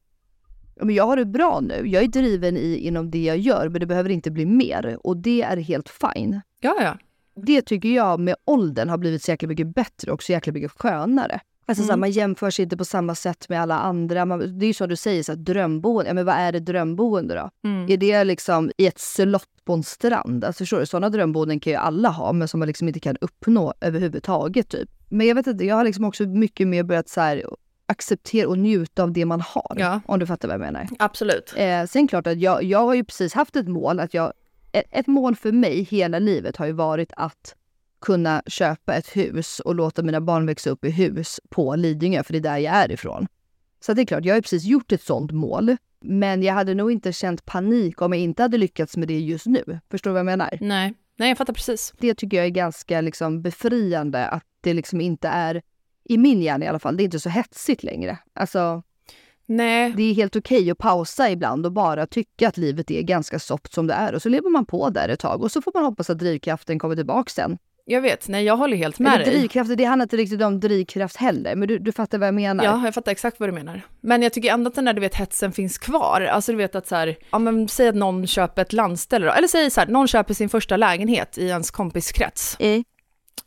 men 0.76 0.96
jag 0.96 1.06
har 1.08 1.18
det 1.18 1.26
bra 1.26 1.60
nu. 1.60 1.82
Jag 1.86 2.04
är 2.04 2.08
driven 2.08 2.58
i, 2.58 2.76
inom 2.76 3.12
det 3.12 3.24
jag 3.24 3.38
gör, 3.38 3.70
men 3.70 3.80
det 3.80 3.86
behöver 3.86 4.10
inte 4.10 4.32
bli 4.32 4.46
mer. 4.46 4.98
Och 5.04 5.18
det 5.18 5.42
är 5.42 5.58
helt 5.58 5.90
fine. 5.90 6.42
Ja, 6.60 6.76
ja 6.82 6.98
det 7.36 7.62
tycker 7.62 7.90
jag 7.90 8.20
med 8.20 8.36
åldern 8.46 8.90
har 8.90 8.98
blivit 8.98 9.24
så 9.24 9.32
jäkla 9.32 9.48
mycket 9.48 9.76
bättre 9.76 10.12
och 10.12 10.24
så 10.24 10.32
jäkla 10.32 10.54
mycket 10.54 10.72
skönare. 10.72 11.42
Alltså 11.65 11.82
mm. 11.82 11.88
så 11.88 11.91
här, 11.91 11.98
man 11.98 12.12
jämför 12.12 12.50
sig 12.50 12.63
inte 12.63 12.77
på 12.77 12.86
samma 12.86 13.15
sätt 13.15 13.50
med 13.50 13.62
alla 13.62 13.80
andra. 13.80 14.25
Man, 14.25 14.60
det 14.60 14.65
är 14.65 14.68
ju 14.68 14.74
som 14.74 14.89
du 14.89 14.96
säger, 14.96 15.24
så 15.24 15.32
här, 15.32 15.39
drömboende. 15.39 16.10
Ja, 16.10 16.13
men 16.13 16.25
vad 16.25 16.36
är 16.36 16.51
det 16.51 16.60
drömboende 16.60 17.36
då? 17.36 17.70
Mm. 17.70 17.91
Är 17.91 17.98
det 17.98 18.24
liksom 18.24 18.72
i 18.77 18.88
ett 18.88 19.00
slott 19.00 19.50
på 19.65 19.74
en 19.74 19.84
strand? 19.84 20.46
Alltså 20.46 20.62
förstår 20.62 20.80
du? 20.80 20.86
Sådana 20.86 21.10
drömboenden 21.10 21.60
kan 21.60 21.74
ju 21.74 21.77
alla 21.77 22.10
ha, 22.10 22.34
men 22.34 22.48
som 22.48 22.60
man 22.60 22.68
liksom 22.68 22.88
inte 22.88 23.00
kan 23.00 23.18
uppnå 23.22 23.74
överhuvudtaget. 23.82 24.70
Typ. 24.70 24.89
Men 25.10 25.27
jag 25.27 25.36
vet 25.36 25.48
inte, 25.48 25.65
jag 25.65 25.75
har 25.75 25.84
liksom 25.84 26.06
också 26.06 26.24
mycket 26.24 26.68
mer 26.68 26.84
börjat 26.84 27.10
så 27.10 27.22
här, 27.22 27.46
acceptera 27.86 28.48
och 28.48 28.58
njuta 28.58 29.03
av 29.03 29.12
det 29.12 29.25
man 29.25 29.41
har. 29.41 29.75
Ja. 29.77 30.01
Om 30.06 30.20
du 30.20 30.25
fattar 30.25 30.48
vad 30.48 30.56
jag 30.56 30.62
menar. 30.62 30.88
Absolut. 31.00 31.53
Eh, 31.58 31.86
sen 31.86 32.08
klart 32.08 32.27
att 32.27 32.39
jag, 32.39 32.63
jag 32.63 32.80
har 32.80 32.94
ju 32.94 33.03
precis 33.03 33.34
haft 33.34 33.56
ett 33.56 33.68
mål 33.68 34.00
att 34.00 34.13
jag 34.13 34.34
ett 34.72 35.08
mål 35.08 35.36
för 35.36 35.51
mig 35.51 35.84
hela 35.84 36.20
livet 36.20 36.58
har 36.58 36.65
ju 36.65 36.72
varit 36.72 37.12
att 37.18 37.56
kunna 38.01 38.43
köpa 38.48 38.96
ett 38.96 39.17
hus 39.17 39.60
och 39.60 39.75
låta 39.75 40.03
mina 40.03 40.22
barn 40.22 40.46
växa 40.46 40.70
upp 40.70 40.86
i 40.86 40.89
hus 40.89 41.39
på 41.50 41.75
Lidingö, 41.75 42.24
för 42.24 42.34
det 42.34 42.39
är 42.39 42.41
där 42.41 42.58
jag 42.58 42.75
är 42.75 42.91
ifrån. 42.91 43.27
Så 43.79 43.93
det 43.93 44.01
är 44.01 44.05
klart, 44.05 44.25
jag 44.25 44.36
har 44.36 44.41
precis 44.41 44.63
gjort 44.63 44.91
ett 44.91 45.01
sånt 45.01 45.31
mål. 45.31 45.77
Men 46.03 46.43
jag 46.43 46.53
hade 46.53 46.74
nog 46.74 46.91
inte 46.91 47.13
känt 47.13 47.46
panik 47.46 48.01
om 48.01 48.13
jag 48.13 48.22
inte 48.22 48.41
hade 48.41 48.58
lyckats 48.58 48.98
med 48.98 49.08
det 49.08 49.20
just 49.20 49.46
nu. 49.46 49.79
Förstår 49.91 50.10
du 50.10 50.13
vad 50.13 50.20
jag 50.20 50.25
menar? 50.25 50.58
Nej, 50.62 50.93
Nej 51.17 51.29
jag 51.29 51.38
fattar 51.38 51.53
precis. 51.53 51.93
Det 51.98 52.13
tycker 52.13 52.38
jag 52.38 52.46
är 52.46 52.50
ganska 52.50 53.01
liksom 53.01 53.41
befriande, 53.41 54.27
att 54.27 54.43
det 54.62 54.74
liksom 54.74 55.01
inte 55.01 55.27
är, 55.27 55.62
i 56.03 56.17
min 56.17 56.41
hjärna 56.41 56.65
i 56.65 56.67
alla 56.67 56.79
fall, 56.79 56.98
det 56.98 57.03
är 57.03 57.05
inte 57.05 57.20
så 57.20 57.29
hetsigt 57.29 57.84
längre. 57.84 58.20
Alltså, 58.34 58.84
Nej. 59.46 59.93
Det 59.98 60.03
är 60.03 60.13
helt 60.13 60.36
okej 60.36 60.58
okay 60.58 60.72
att 60.72 60.77
pausa 60.77 61.29
ibland 61.29 61.65
och 61.65 61.72
bara 61.72 62.05
tycka 62.08 62.48
att 62.48 62.58
livet 62.58 62.91
är 62.91 63.01
ganska 63.01 63.39
soft 63.39 63.74
som 63.74 63.88
det 63.88 63.93
är 63.93 64.15
och 64.15 64.22
så 64.22 64.29
lever 64.29 64.50
man 64.50 64.65
på 64.65 64.89
där 64.89 65.10
ett 65.10 65.20
tag 65.20 65.41
och 65.41 65.51
så 65.51 65.62
får 65.62 65.72
man 65.74 65.84
hoppas 65.84 66.10
att 66.10 66.20
drivkraften 66.20 66.79
kommer 66.79 66.96
tillbaka 66.96 67.29
sen. 67.29 67.58
Jag 67.92 68.02
vet, 68.02 68.28
nej 68.28 68.46
jag 68.46 68.58
håller 68.58 68.78
helt 68.78 69.00
med 69.00 69.20
dig. 69.20 69.26
drivkraft, 69.26 69.78
det 69.78 69.84
handlar 69.84 70.04
inte 70.06 70.18
riktigt 70.18 70.42
om 70.42 70.60
drivkraft 70.60 71.16
heller, 71.16 71.56
men 71.56 71.68
du, 71.68 71.80
du 71.80 71.92
fattar 71.92 72.18
vad 72.18 72.28
jag 72.28 72.36
menar. 72.36 72.64
Ja, 72.64 72.82
jag 72.86 72.94
fattar 72.94 73.12
exakt 73.12 73.40
vad 73.40 73.50
du 73.50 73.54
menar. 73.54 73.82
Men 74.02 74.22
jag 74.22 74.34
tycker 74.34 74.54
ändå 74.54 74.68
att 74.68 74.76
den 74.76 74.86
där 74.86 74.94
du 74.94 75.02
vet, 75.02 75.16
hetsen 75.16 75.52
finns 75.52 75.78
kvar. 75.78 76.22
Alltså 76.22 76.52
du 76.52 76.58
vet 76.58 76.76
att 76.76 76.88
så 76.88 76.96
här, 76.96 77.18
ja 77.32 77.40
men 77.40 77.68
säg 77.68 77.88
att 77.88 77.96
någon 77.96 78.28
köper 78.28 78.62
ett 78.62 78.74
landställe 78.74 79.26
då, 79.26 79.32
eller 79.32 79.48
säg 79.48 79.70
så 79.70 79.80
här, 79.82 79.88
någon 79.88 80.08
köper 80.08 80.34
sin 80.34 80.50
första 80.50 80.78
lägenhet 80.78 81.38
i 81.38 81.48
ens 81.48 81.72
kompiskrets. 81.72 82.58
Eh, 82.60 82.82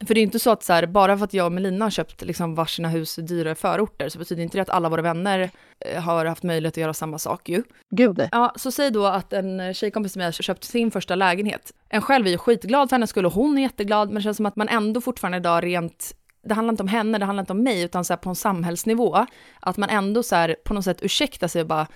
För 0.07 0.15
det 0.15 0.21
är 0.21 0.23
inte 0.23 0.39
så 0.39 0.51
att 0.51 0.63
så 0.63 0.73
här, 0.73 0.87
bara 0.87 1.19
för 1.19 1.25
att 1.25 1.35
jag 1.35 1.47
och 1.47 1.53
Melina 1.53 1.85
har 1.85 1.91
köpt 1.91 2.23
liksom 2.23 2.55
varsina 2.55 2.89
hus 2.89 3.19
i 3.19 3.23
dyra 3.23 3.55
förorter 3.55 4.09
så 4.09 4.19
betyder 4.19 4.43
inte 4.43 4.59
det 4.59 4.63
att 4.63 4.71
alla 4.71 4.89
våra 4.89 5.03
vänner 5.03 5.51
eh, 5.81 6.03
har 6.03 6.25
haft 6.25 6.43
möjlighet 6.43 6.75
att 6.75 6.81
göra 6.81 6.95
samma 6.95 7.19
sak 7.19 7.49
ju. 7.49 7.63
Gud. 7.91 8.29
Ja, 8.33 8.53
så 8.57 8.71
säg 8.71 8.91
då 8.91 9.07
att 9.07 9.33
en 9.33 9.75
tjejkompis 9.75 10.13
till 10.13 10.19
mig 10.19 10.27
har 10.27 10.33
köpt 10.33 10.65
sin 10.65 10.91
första 10.91 11.15
lägenhet. 11.15 11.73
En 11.89 12.03
själv 12.03 12.27
är 12.27 12.31
ju 12.31 12.39
skitglad 12.39 12.89
för 12.89 12.97
hennes 12.97 13.11
skull 13.11 13.27
och 13.27 13.33
hon 13.33 13.59
är 13.59 13.63
jätteglad, 13.63 14.09
men 14.09 14.15
det 14.15 14.23
känns 14.23 14.37
som 14.37 14.47
att 14.47 14.57
man 14.57 14.69
ändå 14.69 15.01
fortfarande 15.01 15.39
idag 15.39 15.65
rent 15.65 16.15
det 16.47 16.55
handlar 16.55 16.73
inte 16.73 16.83
om 16.83 16.89
henne, 16.89 17.19
det 17.19 17.25
handlar 17.25 17.43
inte 17.43 17.53
om 17.53 17.63
mig, 17.63 17.83
utan 17.83 18.05
så 18.05 18.17
på 18.17 18.29
en 18.29 18.37
samhällsnivå, 18.37 19.27
att 19.61 19.77
man 19.77 19.91
ändå 19.91 20.23
så 20.23 20.37
här 20.37 20.57
på 20.65 20.75
något 20.75 20.85
sätt 20.85 21.03
ursäktar 21.03 21.49
sig 21.49 21.61
och 21.61 21.69
bara, 21.69 21.87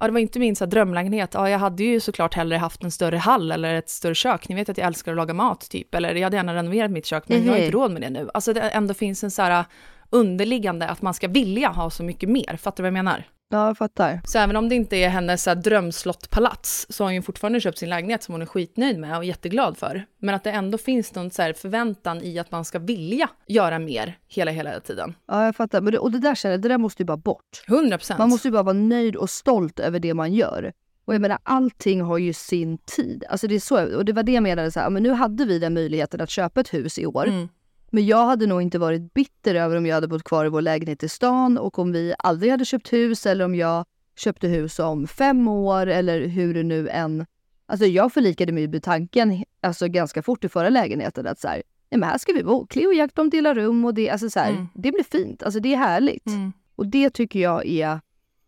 ja 0.00 0.06
det 0.06 0.12
var 0.12 0.20
inte 0.20 0.38
min 0.38 0.56
så 0.56 0.66
drömlägenhet, 0.66 1.34
ja 1.34 1.50
jag 1.50 1.58
hade 1.58 1.84
ju 1.84 2.00
såklart 2.00 2.34
hellre 2.34 2.56
haft 2.56 2.82
en 2.84 2.90
större 2.90 3.16
hall 3.16 3.52
eller 3.52 3.74
ett 3.74 3.90
större 3.90 4.14
kök, 4.14 4.48
ni 4.48 4.54
vet 4.54 4.68
att 4.68 4.78
jag 4.78 4.86
älskar 4.86 5.12
att 5.12 5.16
laga 5.16 5.34
mat 5.34 5.70
typ, 5.70 5.94
eller 5.94 6.14
jag 6.14 6.22
hade 6.22 6.36
gärna 6.36 6.54
renoverat 6.54 6.90
mitt 6.90 7.06
kök, 7.06 7.24
men 7.28 7.38
jag 7.44 7.52
har 7.52 7.56
Mhm. 7.58 7.64
inte 7.64 7.76
råd 7.76 7.92
med 7.92 8.02
det 8.02 8.10
nu. 8.10 8.30
Alltså 8.34 8.52
det 8.52 8.60
ändå 8.60 8.94
finns 8.94 9.24
en 9.24 9.30
så 9.30 9.42
här 9.42 9.64
underliggande 10.10 10.88
att 10.88 11.02
man 11.02 11.14
ska 11.14 11.28
vilja 11.28 11.68
ha 11.68 11.90
så 11.90 12.02
mycket 12.02 12.28
mer, 12.28 12.56
fattar 12.56 12.76
du 12.76 12.82
vad 12.82 12.86
jag 12.98 13.04
menar? 13.04 13.24
Ja, 13.48 13.66
jag 13.66 13.78
fattar. 13.78 14.20
Så 14.24 14.38
även 14.38 14.56
om 14.56 14.68
det 14.68 14.74
inte 14.74 14.96
är 14.96 15.08
hennes 15.08 15.42
så 15.42 15.50
här 15.50 15.54
drömslottpalats 15.54 16.86
så 16.88 17.04
har 17.04 17.08
hon 17.08 17.14
ju 17.14 17.22
fortfarande 17.22 17.60
köpt 17.60 17.78
sin 17.78 17.90
lägenhet 17.90 18.22
som 18.22 18.34
hon 18.34 18.42
är 18.42 18.46
skitnöjd 18.46 18.98
med 18.98 19.16
och 19.16 19.24
jätteglad 19.24 19.76
för. 19.78 20.06
Men 20.18 20.34
att 20.34 20.44
det 20.44 20.50
ändå 20.50 20.78
finns 20.78 21.14
någon 21.14 21.30
så 21.30 21.42
här 21.42 21.52
förväntan 21.52 22.22
i 22.22 22.38
att 22.38 22.50
man 22.50 22.64
ska 22.64 22.78
vilja 22.78 23.28
göra 23.46 23.78
mer 23.78 24.18
hela, 24.28 24.50
hela 24.50 24.80
tiden. 24.80 25.14
Ja, 25.26 25.44
jag 25.44 25.56
fattar. 25.56 25.80
Men 25.80 25.92
det, 25.92 25.98
och 25.98 26.10
det 26.10 26.18
där 26.18 26.34
känner 26.34 26.58
det 26.58 26.68
där 26.68 26.78
måste 26.78 27.02
ju 27.02 27.06
bara 27.06 27.16
bort. 27.16 27.64
100 27.68 27.98
procent. 27.98 28.18
Man 28.18 28.28
måste 28.28 28.48
ju 28.48 28.52
bara 28.52 28.62
vara 28.62 28.72
nöjd 28.72 29.16
och 29.16 29.30
stolt 29.30 29.80
över 29.80 29.98
det 29.98 30.14
man 30.14 30.34
gör. 30.34 30.72
Och 31.04 31.14
jag 31.14 31.20
menar, 31.20 31.38
allting 31.42 32.00
har 32.00 32.18
ju 32.18 32.32
sin 32.32 32.78
tid. 32.78 33.24
Alltså 33.28 33.46
det 33.46 33.54
är 33.54 33.60
så, 33.60 33.96
och 33.96 34.04
det 34.04 34.12
var 34.12 34.22
det 34.22 34.32
jag 34.32 34.42
menade, 34.42 34.70
så 34.70 34.80
här, 34.80 34.90
men 34.90 35.02
nu 35.02 35.10
hade 35.10 35.44
vi 35.44 35.58
den 35.58 35.74
möjligheten 35.74 36.20
att 36.20 36.30
köpa 36.30 36.60
ett 36.60 36.74
hus 36.74 36.98
i 36.98 37.06
år. 37.06 37.26
Mm. 37.26 37.48
Men 37.94 38.06
jag 38.06 38.26
hade 38.26 38.46
nog 38.46 38.62
inte 38.62 38.78
varit 38.78 39.14
bitter 39.14 39.54
över 39.54 39.76
om 39.76 39.86
jag 39.86 39.94
hade 39.94 40.08
bott 40.08 40.24
kvar 40.24 40.46
i 40.46 40.48
vår 40.48 40.60
lägenhet 40.60 41.02
i 41.02 41.08
stan 41.08 41.58
och 41.58 41.78
om 41.78 41.92
vi 41.92 42.14
aldrig 42.18 42.50
hade 42.50 42.64
köpt 42.64 42.92
hus 42.92 43.26
eller 43.26 43.44
om 43.44 43.54
jag 43.54 43.84
köpte 44.16 44.48
hus 44.48 44.78
om 44.78 45.06
fem 45.06 45.48
år 45.48 45.86
eller 45.86 46.26
hur 46.26 46.54
det 46.54 46.62
nu 46.62 46.88
än... 46.88 47.26
Alltså 47.66 47.86
jag 47.86 48.12
förlikade 48.12 48.52
mig 48.52 48.68
med 48.68 48.82
tanken 48.82 49.44
alltså 49.60 49.88
ganska 49.88 50.22
fort 50.22 50.44
i 50.44 50.48
förra 50.48 50.68
lägenheten 50.68 51.26
att 51.26 51.38
så 51.38 51.48
här, 51.48 51.62
nej 51.90 52.00
men 52.00 52.08
här 52.08 52.18
ska 52.18 52.32
vi 52.32 52.44
bo. 52.44 52.66
Cleo 52.66 52.86
och 52.86 52.94
Jack 52.94 53.10
de 53.14 53.30
delar 53.30 53.54
rum 53.54 53.84
och 53.84 53.94
det, 53.94 54.10
alltså 54.10 54.30
så 54.30 54.40
här, 54.40 54.50
Mm. 54.50 54.66
det 54.74 54.92
blir 54.92 55.04
fint. 55.04 55.42
Alltså 55.42 55.60
det 55.60 55.74
är 55.74 55.78
härligt. 55.78 56.26
Mm. 56.26 56.52
Och 56.76 56.86
det 56.86 57.10
tycker 57.10 57.40
jag 57.40 57.66
är 57.66 58.00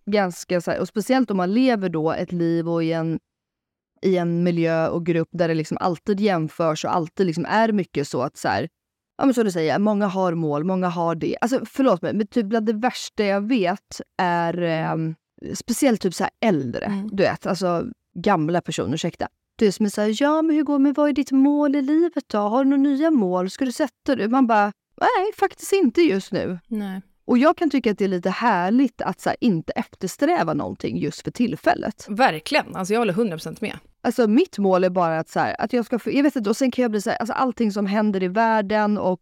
ganska 0.06 0.60
så 0.60 0.70
här, 0.70 0.80
och 0.80 0.88
speciellt 0.88 1.30
om 1.30 1.36
man 1.36 1.54
lever 1.54 1.88
då 1.88 2.12
ett 2.12 2.32
liv 2.32 2.68
och 2.68 2.84
i 2.84 2.92
en, 2.92 3.18
i 4.02 4.16
en 4.16 4.42
miljö 4.42 4.88
och 4.88 5.06
grupp 5.06 5.28
där 5.32 5.48
det 5.48 5.54
liksom 5.54 5.76
alltid 5.80 6.20
jämförs 6.20 6.84
och 6.84 6.94
alltid 6.94 7.26
liksom 7.26 7.46
är 7.48 7.72
mycket 7.72 8.08
så 8.08 8.22
att 8.22 8.36
så 8.36 8.48
här, 8.48 8.68
ja 9.18 9.24
men 9.24 9.34
som 9.34 9.44
du 9.44 9.50
säger, 9.50 9.78
många 9.78 10.06
har 10.06 10.34
mål, 10.34 10.64
många 10.64 10.88
har 10.88 11.14
det. 11.14 11.36
Alltså 11.40 11.60
förlåt 11.66 12.02
mig, 12.02 12.12
men 12.14 12.26
typ 12.26 12.46
bland 12.46 12.66
det 12.66 12.72
värsta 12.72 13.24
jag 13.24 13.48
vet 13.48 14.00
är 14.22 14.62
eh, 14.62 14.96
speciellt 15.54 16.00
typ 16.00 16.14
så 16.14 16.24
här 16.24 16.30
äldre, 16.44 16.84
Mm. 16.84 17.08
du 17.12 17.22
vet, 17.22 17.46
alltså 17.46 17.84
gamla 18.18 18.60
personer, 18.60 18.94
ursäkta. 18.94 19.28
Det 19.58 19.66
är 19.66 19.70
som 19.72 19.86
är 19.86 19.90
så 19.90 20.00
här, 20.00 20.22
ja 20.22 20.42
men 20.42 20.56
hur 20.56 20.62
går 20.62 20.78
men 20.78 20.92
vad 20.92 21.08
är 21.08 21.12
ditt 21.12 21.30
mål 21.32 21.76
i 21.76 21.82
livet 21.82 22.24
då? 22.28 22.38
Har 22.38 22.64
du 22.64 22.70
några 22.70 22.82
nya 22.82 23.10
mål? 23.10 23.50
Ska 23.50 23.64
du 23.64 23.72
sätta 23.72 24.16
dig? 24.16 24.28
Man 24.28 24.46
bara, 24.46 24.72
nej 25.00 25.32
faktiskt 25.38 25.72
inte 25.72 26.02
just 26.02 26.32
nu. 26.32 26.58
Nej. 26.68 27.02
Och 27.26 27.38
jag 27.38 27.56
kan 27.56 27.70
tycka 27.70 27.90
att 27.90 27.98
det 27.98 28.04
är 28.04 28.08
lite 28.08 28.30
härligt 28.30 29.02
att 29.02 29.20
så 29.20 29.28
här, 29.28 29.36
inte 29.40 29.72
eftersträva 29.72 30.54
någonting 30.54 30.98
just 30.98 31.22
för 31.22 31.30
tillfället. 31.30 32.06
Verkligen, 32.08 32.76
alltså 32.76 32.94
jag 32.94 33.00
håller 33.00 33.12
100 33.12 33.36
procent 33.36 33.60
med. 33.60 33.78
Alltså 34.02 34.26
mitt 34.26 34.58
mål 34.58 34.84
är 34.84 34.90
bara 34.90 35.18
att 35.18 35.28
så 35.28 35.40
här, 35.40 35.56
att 35.60 35.72
jag 35.72 35.84
ska, 35.86 35.98
få- 35.98 36.10
jag 36.10 36.22
vet 36.22 36.36
inte, 36.36 36.50
och 36.50 36.56
sen 36.56 36.70
kan 36.70 36.82
jag 36.82 36.90
bli 36.90 37.00
så 37.00 37.10
här, 37.10 37.16
alltså 37.16 37.32
allting 37.32 37.72
som 37.72 37.86
händer 37.86 38.22
i 38.22 38.28
världen 38.28 38.98
och 38.98 39.20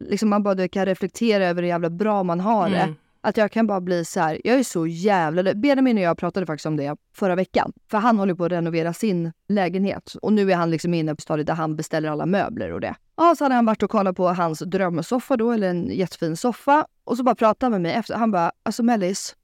liksom 0.00 0.28
man 0.28 0.42
bara 0.42 0.68
kan 0.68 0.86
reflektera 0.86 1.46
över 1.46 1.62
hur 1.62 1.68
jävla 1.68 1.90
bra 1.90 2.22
man 2.22 2.40
har 2.40 2.70
det. 2.70 2.94
Att 3.26 3.36
jag 3.36 3.52
kan 3.52 3.66
bara 3.66 3.80
bli 3.80 4.04
så 4.04 4.20
här, 4.20 4.40
jag 4.44 4.58
är 4.58 4.62
så 4.62 4.86
jävla... 4.86 5.54
Benjamin 5.54 5.96
och 5.96 6.02
jag 6.02 6.18
pratade 6.18 6.46
faktiskt 6.46 6.66
om 6.66 6.76
det 6.76 6.96
förra 7.14 7.34
veckan. 7.34 7.72
För 7.90 7.98
han 7.98 8.18
håller 8.18 8.34
på 8.34 8.44
att 8.44 8.52
renovera 8.52 8.92
sin 8.92 9.32
lägenhet. 9.48 10.14
Och 10.22 10.32
nu 10.32 10.52
är 10.52 10.56
han 10.56 10.70
liksom 10.70 10.94
inne 10.94 11.14
på 11.14 11.20
stadiet 11.20 11.46
där 11.46 11.54
han 11.54 11.76
beställer 11.76 12.08
alla 12.08 12.26
möbler 12.26 12.72
och 12.72 12.80
det. 12.80 12.94
Ja, 13.16 13.34
så 13.38 13.44
hade 13.44 13.54
han 13.54 13.66
varit 13.66 13.82
och 13.82 13.90
kollat 13.90 14.16
på 14.16 14.28
hans 14.28 14.58
drömsoffa 14.58 15.36
då, 15.36 15.52
eller 15.52 15.70
en 15.70 15.90
jättefin 15.90 16.36
soffa. 16.36 16.86
Och 17.04 17.16
så 17.16 17.22
bara 17.22 17.34
pratade 17.34 17.64
han 17.64 17.72
med 17.72 17.80
mig 17.80 17.92
efter. 17.92 18.14
Han 18.14 18.30
bara, 18.30 18.52
alltså 18.62 18.82
Mellis, 18.82 19.36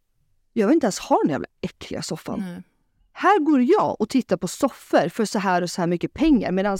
jag 0.53 0.67
vill 0.67 0.75
inte 0.75 0.85
ens 0.85 0.99
ha 0.99 1.19
den 1.23 1.31
jävla 1.31 1.49
äckliga 1.61 2.03
soffan. 2.03 2.41
Nej. 2.41 2.63
Här 3.13 3.41
går 3.41 3.61
jag 3.61 4.01
och 4.01 4.09
tittar 4.09 4.37
på 4.37 4.49
soffor 4.49 5.09
för 5.09 5.25
så 5.25 5.39
här 5.39 5.63
och 5.63 5.71
så 5.71 5.81
här 5.83 5.89
mycket 5.89 6.15
pengar 6.15 6.53
medan 6.53 6.79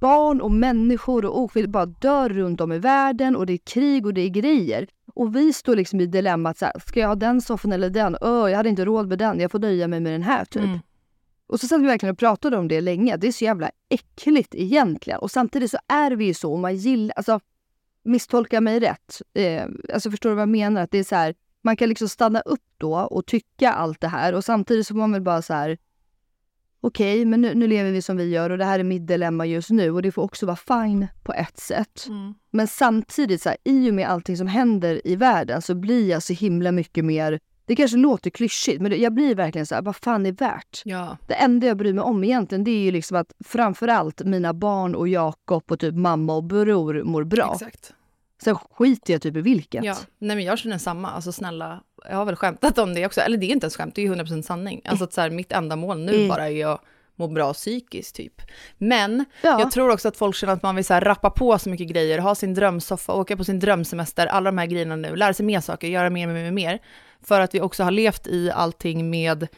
barn 0.00 0.40
och 0.40 0.50
människor 0.50 1.24
och 1.24 1.42
oskyldiga 1.42 1.70
bara 1.70 1.86
dör 1.86 2.28
runt 2.28 2.60
om 2.60 2.72
i 2.72 2.78
världen 2.78 3.36
och 3.36 3.46
det 3.46 3.52
är 3.52 3.58
krig 3.58 4.06
och 4.06 4.14
det 4.14 4.20
är 4.20 4.28
grejer. 4.28 4.88
Och 5.18 5.36
vi 5.36 5.52
står 5.52 5.76
liksom 5.76 6.00
i 6.00 6.06
dilemmat 6.06 6.58
så 6.58 6.64
här, 6.64 6.74
ska 6.86 7.00
jag 7.00 7.08
ha 7.08 7.14
den 7.14 7.40
soffan 7.40 7.72
eller 7.72 7.90
den? 7.90 8.16
Öh, 8.20 8.50
jag 8.50 8.56
hade 8.56 8.68
inte 8.68 8.84
råd 8.84 9.08
med 9.08 9.18
den, 9.18 9.40
jag 9.40 9.50
får 9.50 9.58
nöja 9.58 9.88
mig 9.88 10.00
med 10.00 10.12
den 10.12 10.22
här 10.22 10.44
typ. 10.44 10.64
Mm. 10.64 10.78
Och 11.46 11.60
så 11.60 11.66
satt 11.66 11.80
vi 11.80 11.86
verkligen 11.86 12.12
och 12.12 12.18
pratade 12.18 12.56
om 12.56 12.68
det 12.68 12.80
länge. 12.80 13.16
Det 13.16 13.28
är 13.28 13.32
så 13.32 13.44
jävla 13.44 13.70
äckligt 13.88 14.54
egentligen. 14.54 15.18
Och 15.18 15.30
samtidigt 15.30 15.70
så 15.70 15.78
är 15.88 16.10
vi 16.10 16.24
ju 16.24 16.34
så, 16.34 16.52
och 16.52 16.58
man 16.58 16.76
gillar, 16.76 17.14
alltså 17.16 17.40
misstolka 18.02 18.60
mig 18.60 18.80
rätt. 18.80 19.22
Eh, 19.34 19.64
alltså 19.94 20.10
förstår 20.10 20.30
du 20.30 20.34
vad 20.36 20.42
jag 20.42 20.48
menar? 20.48 20.82
Att 20.82 20.90
det 20.90 20.98
är 20.98 21.04
så 21.04 21.14
här, 21.14 21.34
man 21.62 21.76
kan 21.76 21.88
liksom 21.88 22.08
stanna 22.08 22.40
upp 22.40 22.64
då 22.78 22.94
och 22.94 23.26
tycka 23.26 23.72
allt 23.72 24.00
det 24.00 24.08
här 24.08 24.34
och 24.34 24.44
samtidigt 24.44 24.86
så 24.86 24.94
får 24.94 24.98
man 24.98 25.12
väl 25.12 25.22
bara 25.22 25.42
så 25.42 25.54
här 25.54 25.78
okej, 26.80 27.24
men 27.24 27.40
nu, 27.40 27.54
nu 27.54 27.66
lever 27.66 27.90
vi 27.90 28.02
som 28.02 28.16
vi 28.16 28.28
gör 28.28 28.50
och 28.50 28.58
det 28.58 28.64
här 28.64 28.78
är 28.78 28.84
mitt 28.84 29.06
dilemma 29.06 29.46
just 29.46 29.70
nu 29.70 29.90
och 29.90 30.02
det 30.02 30.12
får 30.12 30.22
också 30.22 30.46
vara 30.46 30.56
fine 30.56 31.06
på 31.22 31.32
ett 31.32 31.58
sätt. 31.58 32.06
Mm. 32.08 32.34
Men 32.50 32.68
samtidigt, 32.68 33.42
så 33.42 33.48
här, 33.48 33.58
i 33.64 33.90
och 33.90 33.94
med 33.94 34.08
allting 34.08 34.36
som 34.36 34.46
händer 34.46 35.00
i 35.04 35.16
världen 35.16 35.62
så 35.62 35.74
blir 35.74 36.10
jag 36.10 36.22
så 36.22 36.32
himla 36.32 36.72
mycket 36.72 37.04
mer, 37.04 37.38
det 37.66 37.76
kanske 37.76 37.96
låter 37.96 38.30
klyschigt, 38.30 38.82
men 38.82 39.00
jag 39.00 39.14
blir 39.14 39.34
verkligen 39.34 39.66
så 39.66 39.74
här, 39.74 39.82
vad 39.82 39.96
fan 39.96 40.26
är 40.26 40.32
värt? 40.32 40.82
Ja. 40.84 41.16
Det 41.26 41.34
enda 41.34 41.66
jag 41.66 41.76
bryr 41.76 41.92
mig 41.92 42.04
om 42.04 42.24
egentligen 42.24 42.64
det 42.64 42.70
är 42.70 42.82
ju 42.82 42.90
liksom 42.90 43.16
att 43.16 43.32
framförallt 43.44 44.24
mina 44.24 44.54
barn 44.54 44.94
och 44.94 45.08
Jakob 45.08 45.62
och 45.72 45.80
typ 45.80 45.94
mamma 45.94 46.34
och 46.34 46.44
bror 46.44 47.02
mår 47.02 47.24
bra. 47.24 47.50
Exakt. 47.54 47.94
Sen 48.42 48.54
skiter 48.54 49.12
jag 49.12 49.22
typ 49.22 49.36
i 49.36 49.40
vilket. 49.40 49.84
Ja, 49.84 49.96
nej 50.18 50.36
men 50.36 50.44
jag 50.44 50.58
känner 50.58 50.78
samma, 50.78 51.10
alltså 51.10 51.32
snälla, 51.32 51.80
jag 52.08 52.16
har 52.16 52.24
väl 52.24 52.36
skämtat 52.36 52.78
om 52.78 52.94
det 52.94 53.06
också, 53.06 53.20
eller 53.20 53.36
det 53.36 53.46
är 53.46 53.50
inte 53.52 53.64
ens 53.64 53.76
skämt, 53.76 53.94
det 53.94 54.00
är 54.02 54.06
ju 54.06 54.14
100% 54.14 54.42
sanning. 54.42 54.80
Alltså 54.84 55.04
att 55.04 55.12
så 55.12 55.20
här, 55.20 55.30
mitt 55.30 55.52
enda 55.52 55.76
mål 55.76 55.98
nu 55.98 56.14
Mm. 56.14 56.28
bara 56.28 56.50
är 56.50 56.66
att 56.66 56.80
må 57.16 57.28
bra 57.28 57.52
psykiskt 57.52 58.14
typ. 58.16 58.42
Men 58.78 59.24
Ja. 59.42 59.60
jag 59.60 59.70
tror 59.70 59.90
också 59.92 60.08
att 60.08 60.16
folk 60.16 60.36
känner 60.36 60.52
att 60.52 60.62
man 60.62 60.76
vill 60.76 60.84
så 60.84 60.94
här 60.94 61.00
rappa 61.00 61.30
på 61.30 61.58
så 61.58 61.70
mycket 61.70 61.88
grejer, 61.88 62.18
ha 62.18 62.34
sin 62.34 62.54
drömsoffa, 62.54 63.12
åka 63.12 63.36
på 63.36 63.44
sin 63.44 63.58
drömsemester, 63.60 64.26
alla 64.26 64.50
de 64.50 64.58
här 64.58 64.66
grejerna 64.66 64.96
nu, 64.96 65.16
lära 65.16 65.34
sig 65.34 65.46
mer 65.46 65.60
saker, 65.60 65.88
göra 65.88 66.10
mer, 66.10 66.26
mer, 66.26 66.34
mer, 66.34 66.50
mer. 66.50 66.78
För 67.22 67.40
att 67.40 67.54
vi 67.54 67.60
också 67.60 67.84
har 67.84 67.90
levt 67.90 68.26
i 68.26 68.50
allting 68.50 69.10
med 69.10 69.48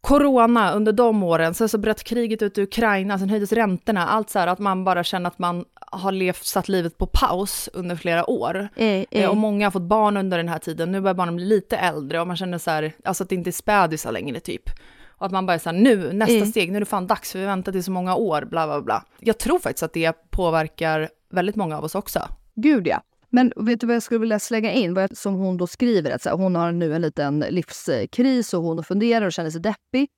corona 0.00 0.72
under 0.72 0.92
de 0.92 1.22
åren, 1.22 1.54
sen 1.54 1.68
så 1.68 1.78
bröt 1.78 2.02
kriget 2.04 2.42
ut 2.42 2.58
i 2.58 2.62
Ukraina, 2.62 3.18
sen 3.18 3.30
höjdes 3.30 3.52
räntorna, 3.52 4.06
allt 4.08 4.30
så 4.30 4.38
här 4.38 4.46
att 4.46 4.58
man 4.58 4.84
bara 4.84 5.04
känner 5.04 5.28
att 5.28 5.38
man 5.38 5.64
har 5.92 6.12
levt, 6.12 6.44
satt 6.44 6.68
livet 6.68 6.98
på 6.98 7.06
paus 7.06 7.68
under 7.72 7.96
flera 7.96 8.30
år. 8.30 8.68
Eh, 8.76 9.04
eh. 9.10 9.30
Och 9.30 9.36
många 9.36 9.66
har 9.66 9.70
fått 9.70 9.82
barn 9.82 10.16
under 10.16 10.36
den 10.36 10.48
här 10.48 10.58
tiden. 10.58 10.92
Nu 10.92 11.00
börjar 11.00 11.14
barnen 11.14 11.36
bli 11.36 11.44
lite 11.44 11.76
äldre 11.76 12.20
och 12.20 12.26
man 12.26 12.36
känner 12.36 12.58
så 12.58 12.70
här, 12.70 12.92
alltså 13.04 13.22
att 13.22 13.28
det 13.28 13.34
inte 13.34 13.50
är 13.50 13.52
spädisar 13.52 14.12
längre 14.12 14.40
typ. 14.40 14.62
Och 15.08 15.26
att 15.26 15.32
man 15.32 15.46
bara 15.46 15.54
är 15.54 15.58
så 15.58 15.70
här, 15.70 15.76
nu, 15.76 16.12
nästa 16.12 16.34
Mm. 16.36 16.48
steg, 16.48 16.70
nu 16.70 16.76
är 16.76 16.80
det 16.80 16.86
fan 16.86 17.06
dags 17.06 17.32
för 17.32 17.38
vi 17.38 17.44
har 17.44 17.52
väntat 17.52 17.74
i 17.74 17.82
så 17.82 17.90
många 17.90 18.16
år, 18.16 18.44
bla 18.50 18.66
bla 18.66 18.80
bla. 18.80 19.04
Jag 19.20 19.38
tror 19.38 19.58
faktiskt 19.58 19.82
att 19.82 19.92
det 19.92 20.30
påverkar 20.30 21.08
väldigt 21.30 21.56
många 21.56 21.78
av 21.78 21.84
oss 21.84 21.94
också. 21.94 22.28
Gud 22.54 22.86
ja. 22.86 23.02
Men 23.28 23.52
vet 23.56 23.80
du 23.80 23.86
vad 23.86 23.96
jag 23.96 24.02
skulle 24.02 24.20
vilja 24.20 24.38
slänga 24.38 24.72
in? 24.72 25.08
Som 25.12 25.34
hon 25.34 25.56
då 25.56 25.66
skriver, 25.66 26.10
att 26.10 26.22
så 26.22 26.28
här, 26.28 26.36
hon 26.36 26.54
har 26.54 26.72
nu 26.72 26.94
en 26.94 27.02
liten 27.02 27.40
livskris 27.40 28.54
och 28.54 28.62
hon 28.62 28.84
funderar 28.84 29.26
och 29.26 29.32
känner 29.32 29.50
sig 29.50 29.60
deppig. 29.60 30.08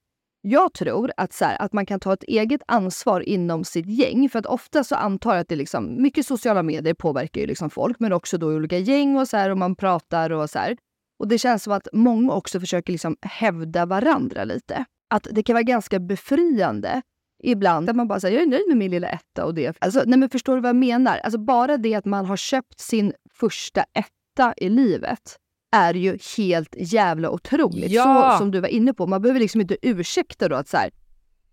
Jag 0.46 0.72
tror 0.72 1.12
att, 1.16 1.32
så 1.32 1.44
här, 1.44 1.62
att 1.62 1.72
man 1.72 1.86
kan 1.86 2.00
ta 2.00 2.12
ett 2.12 2.22
eget 2.22 2.60
ansvar 2.66 3.20
inom 3.20 3.64
sitt 3.64 3.86
gäng. 3.86 4.28
För 4.28 4.38
att 4.38 4.46
ofta 4.46 4.84
så 4.84 4.94
antar 4.94 5.34
jag 5.34 5.40
att 5.40 5.48
det 5.48 5.54
är 5.54 5.56
liksom, 5.56 6.02
mycket 6.02 6.26
sociala 6.26 6.62
medier 6.62 6.94
påverkar 6.94 7.40
ju 7.40 7.46
liksom 7.46 7.70
folk, 7.70 8.00
men 8.00 8.12
också 8.12 8.38
då 8.38 8.52
i 8.52 8.54
olika 8.54 8.78
gäng 8.78 9.16
och 9.16 9.28
så 9.28 9.36
här 9.36 9.50
och 9.50 9.58
man 9.58 9.76
pratar 9.76 10.30
och 10.30 10.50
så 10.50 10.58
här. 10.58 10.76
Och 11.18 11.28
det 11.28 11.38
känns 11.38 11.62
som 11.62 11.72
att 11.72 11.88
många 11.92 12.32
också 12.32 12.60
försöker 12.60 12.92
liksom 12.92 13.16
hävda 13.22 13.86
varandra 13.86 14.44
lite. 14.44 14.84
Att 15.14 15.26
det 15.30 15.42
kan 15.42 15.54
vara 15.54 15.62
ganska 15.62 15.98
befriande 15.98 17.02
ibland 17.42 17.90
att 17.90 17.96
man 17.96 18.08
bara 18.08 18.20
säger 18.20 18.36
jag 18.36 18.42
är 18.42 18.50
nöjd 18.50 18.68
med 18.68 18.76
min 18.76 18.90
lilla 18.90 19.08
etta 19.08 19.44
och 19.44 19.54
det. 19.54 19.76
Alltså, 19.78 20.02
nej 20.06 20.18
men 20.18 20.30
förstår 20.30 20.54
du 20.54 20.60
vad 20.60 20.68
jag 20.68 20.76
menar? 20.76 21.18
Alltså 21.18 21.38
bara 21.38 21.76
det 21.76 21.94
att 21.94 22.04
man 22.04 22.26
har 22.26 22.36
köpt 22.36 22.80
sin 22.80 23.12
första 23.38 23.84
etta 23.92 24.54
i 24.56 24.68
livet 24.68 25.38
är 25.74 25.94
ju 25.94 26.18
helt 26.36 26.74
jävla 26.78 27.30
otroligt. 27.30 27.90
Ja. 27.90 28.30
Så 28.32 28.38
som 28.38 28.50
du 28.50 28.60
var 28.60 28.68
inne 28.68 28.94
på. 28.94 29.06
Man 29.06 29.22
behöver 29.22 29.40
liksom 29.40 29.60
inte 29.60 29.76
ursäkta 29.82 30.48
då 30.48 30.56
att 30.56 30.68
så 30.68 30.76
här, 30.76 30.90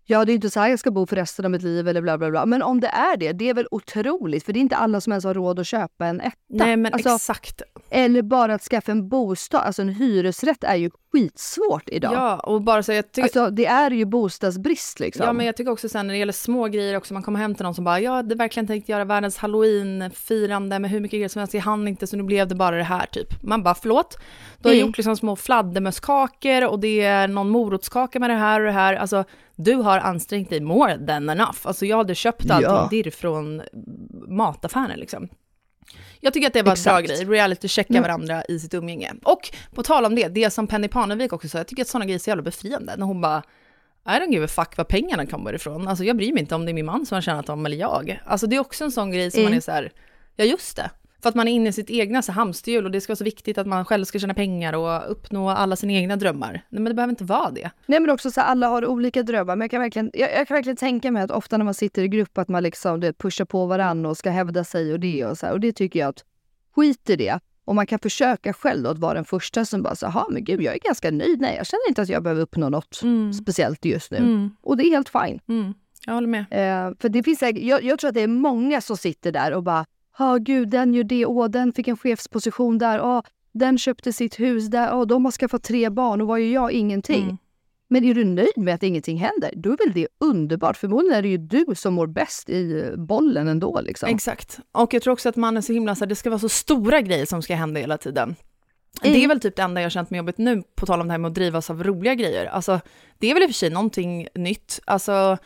ja 0.04 0.24
det 0.24 0.32
är 0.32 0.34
inte 0.34 0.50
så 0.50 0.60
här 0.60 0.68
jag 0.68 0.78
ska 0.78 0.90
bo 0.90 1.06
för 1.06 1.16
resten 1.16 1.44
av 1.44 1.50
mitt 1.50 1.62
liv 1.62 1.88
eller 1.88 2.00
bla 2.00 2.18
bla 2.18 2.30
bla. 2.30 2.46
Men 2.46 2.62
om 2.62 2.80
det 2.80 2.86
är 2.88 3.16
det, 3.16 3.32
det 3.32 3.48
är 3.48 3.54
väl 3.54 3.66
otroligt 3.70 4.44
för 4.44 4.52
det 4.52 4.58
är 4.58 4.60
inte 4.60 4.76
alla 4.76 5.00
som 5.00 5.12
ens 5.12 5.24
har 5.24 5.34
råd 5.34 5.58
att 5.60 5.66
köpa 5.66 6.06
en 6.06 6.20
etta. 6.20 6.36
Nej 6.48 6.76
men 6.76 6.92
Alltså, 6.92 7.08
exakt. 7.14 7.62
Eller 7.94 8.22
bara 8.22 8.54
att 8.54 8.62
skaffa 8.62 8.92
en 8.92 9.08
bostad, 9.08 9.60
alltså 9.60 9.82
en 9.82 9.88
hyresrätt 9.88 10.64
är 10.64 10.76
ju 10.76 10.90
skitsvårt 11.12 11.82
idag. 11.88 12.12
Ja, 12.12 12.36
och 12.36 12.62
bara 12.62 12.82
så 12.82 12.92
jag 12.92 13.12
tycker... 13.12 13.22
Alltså 13.22 13.50
det 13.50 13.66
är 13.66 13.90
ju 13.90 14.04
bostadsbrist 14.04 15.00
liksom. 15.00 15.26
Ja 15.26 15.32
men 15.32 15.46
jag 15.46 15.56
tycker 15.56 15.70
också 15.70 15.88
sen 15.88 16.06
när 16.06 16.14
det 16.14 16.18
gäller 16.18 16.32
små 16.32 16.66
grejer 16.68 16.96
också, 16.96 17.14
man 17.14 17.22
kommer 17.22 17.38
hem 17.38 17.54
till 17.54 17.64
någon 17.64 17.74
som 17.74 17.84
bara, 17.84 18.00
jag 18.00 18.12
hade 18.12 18.34
verkligen 18.34 18.66
tänkt 18.66 18.88
göra 18.88 19.04
världens 19.04 19.36
halloween-firande 19.38 20.78
med 20.78 20.90
hur 20.90 21.00
mycket 21.00 21.16
grejer 21.16 21.28
som 21.28 21.38
helst, 21.40 21.54
jag 21.54 21.60
hann 21.62 21.88
inte 21.88 22.06
så 22.06 22.16
nu 22.16 22.22
blev 22.22 22.48
det 22.48 22.54
bara 22.54 22.76
det 22.76 22.82
här 22.82 23.06
typ. 23.06 23.42
Man 23.42 23.62
bara, 23.62 23.74
förlåt? 23.74 24.18
Du 24.58 24.68
har 24.68 24.74
Mm. 24.74 24.86
gjort 24.86 24.96
liksom 24.96 25.16
små 25.16 25.36
fladdermösskakor 25.36 26.66
och 26.68 26.78
det 26.80 27.00
är 27.00 27.28
någon 27.28 27.48
morotskaka 27.48 28.20
med 28.20 28.30
det 28.30 28.34
här 28.36 28.60
och 28.60 28.66
det 28.66 28.72
här, 28.72 28.94
alltså 28.94 29.24
du 29.56 29.74
har 29.74 29.98
ansträngt 29.98 30.50
dig 30.50 30.60
more 30.60 31.06
than 31.06 31.30
enough. 31.30 31.58
Alltså 31.62 31.86
jag 31.86 31.96
hade 31.96 32.14
köpt 32.14 32.50
allting 32.50 32.70
Ja. 32.70 32.88
dirr 32.90 33.10
från 33.10 33.62
mataffären 34.28 34.98
liksom. 34.98 35.28
Jag 36.24 36.32
tycker 36.32 36.46
att 36.46 36.52
det 36.52 36.62
var 36.62 36.76
en 36.76 36.82
bra 36.84 37.00
Exakt. 37.00 37.08
grej, 37.08 37.24
reality-checka 37.38 37.92
Mm. 37.92 38.02
varandra 38.02 38.44
i 38.48 38.58
sitt 38.58 38.74
umgänge. 38.74 39.12
Och 39.24 39.50
på 39.74 39.82
tal 39.82 40.04
om 40.04 40.14
det, 40.14 40.28
det 40.28 40.50
som 40.50 40.66
Penny 40.66 40.88
Parnevik 40.88 41.32
också 41.32 41.48
sa, 41.48 41.58
jag 41.58 41.66
tycker 41.66 41.82
att 41.82 41.88
sådana 41.88 42.04
grejer 42.04 42.14
är 42.18 42.18
så 42.22 42.30
jävla 42.30 42.42
befriande. 42.42 42.94
När 42.96 43.06
hon 43.06 43.20
bara, 43.20 43.42
I 44.06 44.10
don't 44.10 44.32
give 44.32 44.44
a 44.44 44.48
fuck 44.48 44.76
var 44.76 44.84
pengarna 44.84 45.26
kommer 45.26 45.54
ifrån. 45.54 45.88
Alltså 45.88 46.04
jag 46.04 46.16
bryr 46.16 46.32
mig 46.32 46.40
inte 46.40 46.54
om 46.54 46.64
det 46.64 46.70
är 46.70 46.74
min 46.74 46.86
man 46.86 47.06
som 47.06 47.14
har 47.14 47.22
tjänat 47.22 47.46
dem 47.46 47.66
eller 47.66 47.76
jag. 47.76 48.20
Alltså 48.26 48.46
det 48.46 48.56
är 48.56 48.60
också 48.60 48.84
en 48.84 48.90
sån 48.92 49.10
grej 49.10 49.30
som 49.30 49.42
man 49.42 49.46
Mm. 49.46 49.56
är 49.56 49.60
så 49.60 49.70
här, 49.72 49.92
ja 50.36 50.44
just 50.44 50.76
det. 50.76 50.90
För 51.22 51.28
att 51.28 51.34
man 51.34 51.48
är 51.48 51.52
inne 51.52 51.68
i 51.68 51.72
sitt 51.72 51.90
egna 51.90 52.22
så 52.22 52.32
hamsterhjul 52.32 52.84
och 52.84 52.90
det 52.90 53.00
ska 53.00 53.10
vara 53.10 53.16
så 53.16 53.24
viktigt 53.24 53.58
att 53.58 53.66
man 53.66 53.84
själv 53.84 54.04
ska 54.04 54.18
tjäna 54.18 54.34
pengar 54.34 54.72
och 54.72 55.10
uppnå 55.10 55.48
alla 55.48 55.76
sina 55.76 55.92
egna 55.92 56.16
drömmar. 56.16 56.52
Nej 56.52 56.62
men 56.68 56.84
det 56.84 56.94
behöver 56.94 57.10
inte 57.10 57.24
vara 57.24 57.50
det. 57.50 57.70
Nej 57.86 58.00
men 58.00 58.10
också 58.10 58.30
så 58.30 58.40
här, 58.40 58.48
alla 58.48 58.68
har 58.68 58.86
olika 58.86 59.22
drömmar. 59.22 59.56
Men 59.56 59.64
jag 59.64 59.70
kan, 59.70 59.80
verkligen, 59.80 60.10
jag, 60.14 60.32
jag 60.32 60.48
kan 60.48 60.54
verkligen 60.54 60.76
tänka 60.76 61.10
mig 61.10 61.22
att 61.22 61.30
ofta 61.30 61.58
när 61.58 61.64
man 61.64 61.74
sitter 61.74 62.02
i 62.02 62.08
grupp 62.08 62.38
att 62.38 62.48
man 62.48 62.62
liksom 62.62 63.00
du 63.00 63.06
vet, 63.06 63.18
pushar 63.18 63.44
på 63.44 63.66
varandra 63.66 64.10
och 64.10 64.16
ska 64.16 64.30
hävda 64.30 64.64
sig 64.64 64.92
och 64.92 65.00
det 65.00 65.24
och 65.24 65.38
så 65.38 65.46
här. 65.46 65.52
Och 65.52 65.60
det 65.60 65.72
tycker 65.72 66.00
jag 66.00 66.08
att 66.08 66.24
skit 66.74 67.10
i 67.10 67.16
det. 67.16 67.38
Och 67.64 67.74
man 67.74 67.86
kan 67.86 67.98
försöka 67.98 68.52
själv 68.52 68.82
då 68.82 68.90
att 68.90 68.98
vara 68.98 69.14
den 69.14 69.24
första 69.24 69.64
som 69.64 69.82
bara 69.82 69.96
så 69.96 70.26
men 70.30 70.44
gud 70.44 70.62
jag 70.62 70.74
är 70.74 70.78
ganska 70.78 71.10
nöjd. 71.10 71.40
Nej 71.40 71.56
jag 71.56 71.66
känner 71.66 71.88
inte 71.88 72.02
att 72.02 72.08
jag 72.08 72.22
behöver 72.22 72.42
uppnå 72.42 72.68
något 72.68 73.00
speciellt 73.42 73.84
just 73.84 74.10
nu. 74.10 74.16
Mm. 74.16 74.50
Och 74.62 74.76
det 74.76 74.82
är 74.84 74.90
helt 74.90 75.08
fine. 75.08 75.40
Mm. 75.48 75.74
Jag 76.06 76.14
håller 76.14 76.28
med. 76.28 76.40
Eh, 76.50 76.94
för 77.00 77.08
det 77.08 77.22
finns 77.22 77.42
jag, 77.42 77.82
jag 77.82 77.98
tror 77.98 78.08
att 78.08 78.14
det 78.14 78.22
är 78.22 78.28
många 78.28 78.80
som 78.80 78.96
sitter 78.96 79.32
där 79.32 79.52
och 79.52 79.62
bara, 79.62 79.86
ja 80.18 80.36
gud 80.36 80.68
den 80.68 80.94
gör 80.94 81.04
det, 81.04 81.26
åh 81.26 81.48
den 81.48 81.72
fick 81.72 81.88
en 81.88 81.96
chefsposition 81.96 82.78
där, 82.78 83.02
åh 83.02 83.22
den 83.54 83.78
köpte 83.78 84.12
sitt 84.12 84.40
hus 84.40 84.66
där, 84.66 84.94
åh 84.94 85.06
de 85.06 85.24
har 85.24 85.32
skaffat 85.32 85.62
tre 85.62 85.90
barn 85.90 86.20
och 86.20 86.26
vad 86.26 86.40
gör 86.40 86.52
jag? 86.52 86.72
Ingenting. 86.72 87.22
Mm. 87.22 87.36
Men 87.88 88.04
är 88.04 88.14
du 88.14 88.24
nöjd 88.24 88.56
med 88.56 88.74
att 88.74 88.82
ingenting 88.82 89.16
händer, 89.16 89.52
då 89.56 89.72
är 89.72 89.76
väl 89.86 89.92
det 89.94 90.08
underbart. 90.20 90.76
Förmodligen 90.76 91.18
är 91.18 91.22
det 91.22 91.28
ju 91.28 91.36
du 91.38 91.64
som 91.76 91.94
mår 91.94 92.06
bäst 92.06 92.50
i 92.50 92.92
bollen 92.96 93.48
ändå. 93.48 93.80
Liksom. 93.80 94.08
Exakt. 94.08 94.58
Och 94.72 94.94
jag 94.94 95.02
tror 95.02 95.12
också 95.12 95.28
att 95.28 95.36
man 95.36 95.56
är 95.56 95.60
så 95.60 95.72
himla 95.72 95.94
så 95.94 96.00
här, 96.04 96.06
det 96.06 96.14
ska 96.14 96.30
vara 96.30 96.38
så 96.40 96.48
stora 96.48 97.00
grejer 97.00 97.26
som 97.26 97.42
ska 97.42 97.54
hända 97.54 97.80
hela 97.80 97.98
tiden. 97.98 98.36
Det 99.02 99.08
är 99.08 99.14
Mm. 99.14 99.28
väl 99.28 99.40
typ 99.40 99.56
det 99.56 99.62
enda 99.62 99.80
jag 99.80 99.84
har 99.84 99.90
känt 99.90 100.10
mig 100.10 100.18
jobbigt 100.18 100.38
nu, 100.38 100.62
på 100.76 100.86
tal 100.86 101.00
om 101.00 101.06
det 101.08 101.12
här 101.12 101.18
med 101.18 101.28
att 101.28 101.34
drivas 101.34 101.70
av 101.70 101.84
roliga 101.84 102.14
grejer. 102.14 102.46
Alltså, 102.46 102.80
det 103.18 103.30
är 103.30 103.34
väl 103.34 103.42
i 103.42 103.46
och 103.46 103.50
för 103.50 103.54
sig 103.54 103.70
någonting 103.70 104.28
nytt. 104.34 104.80
Alltså, 104.84 105.38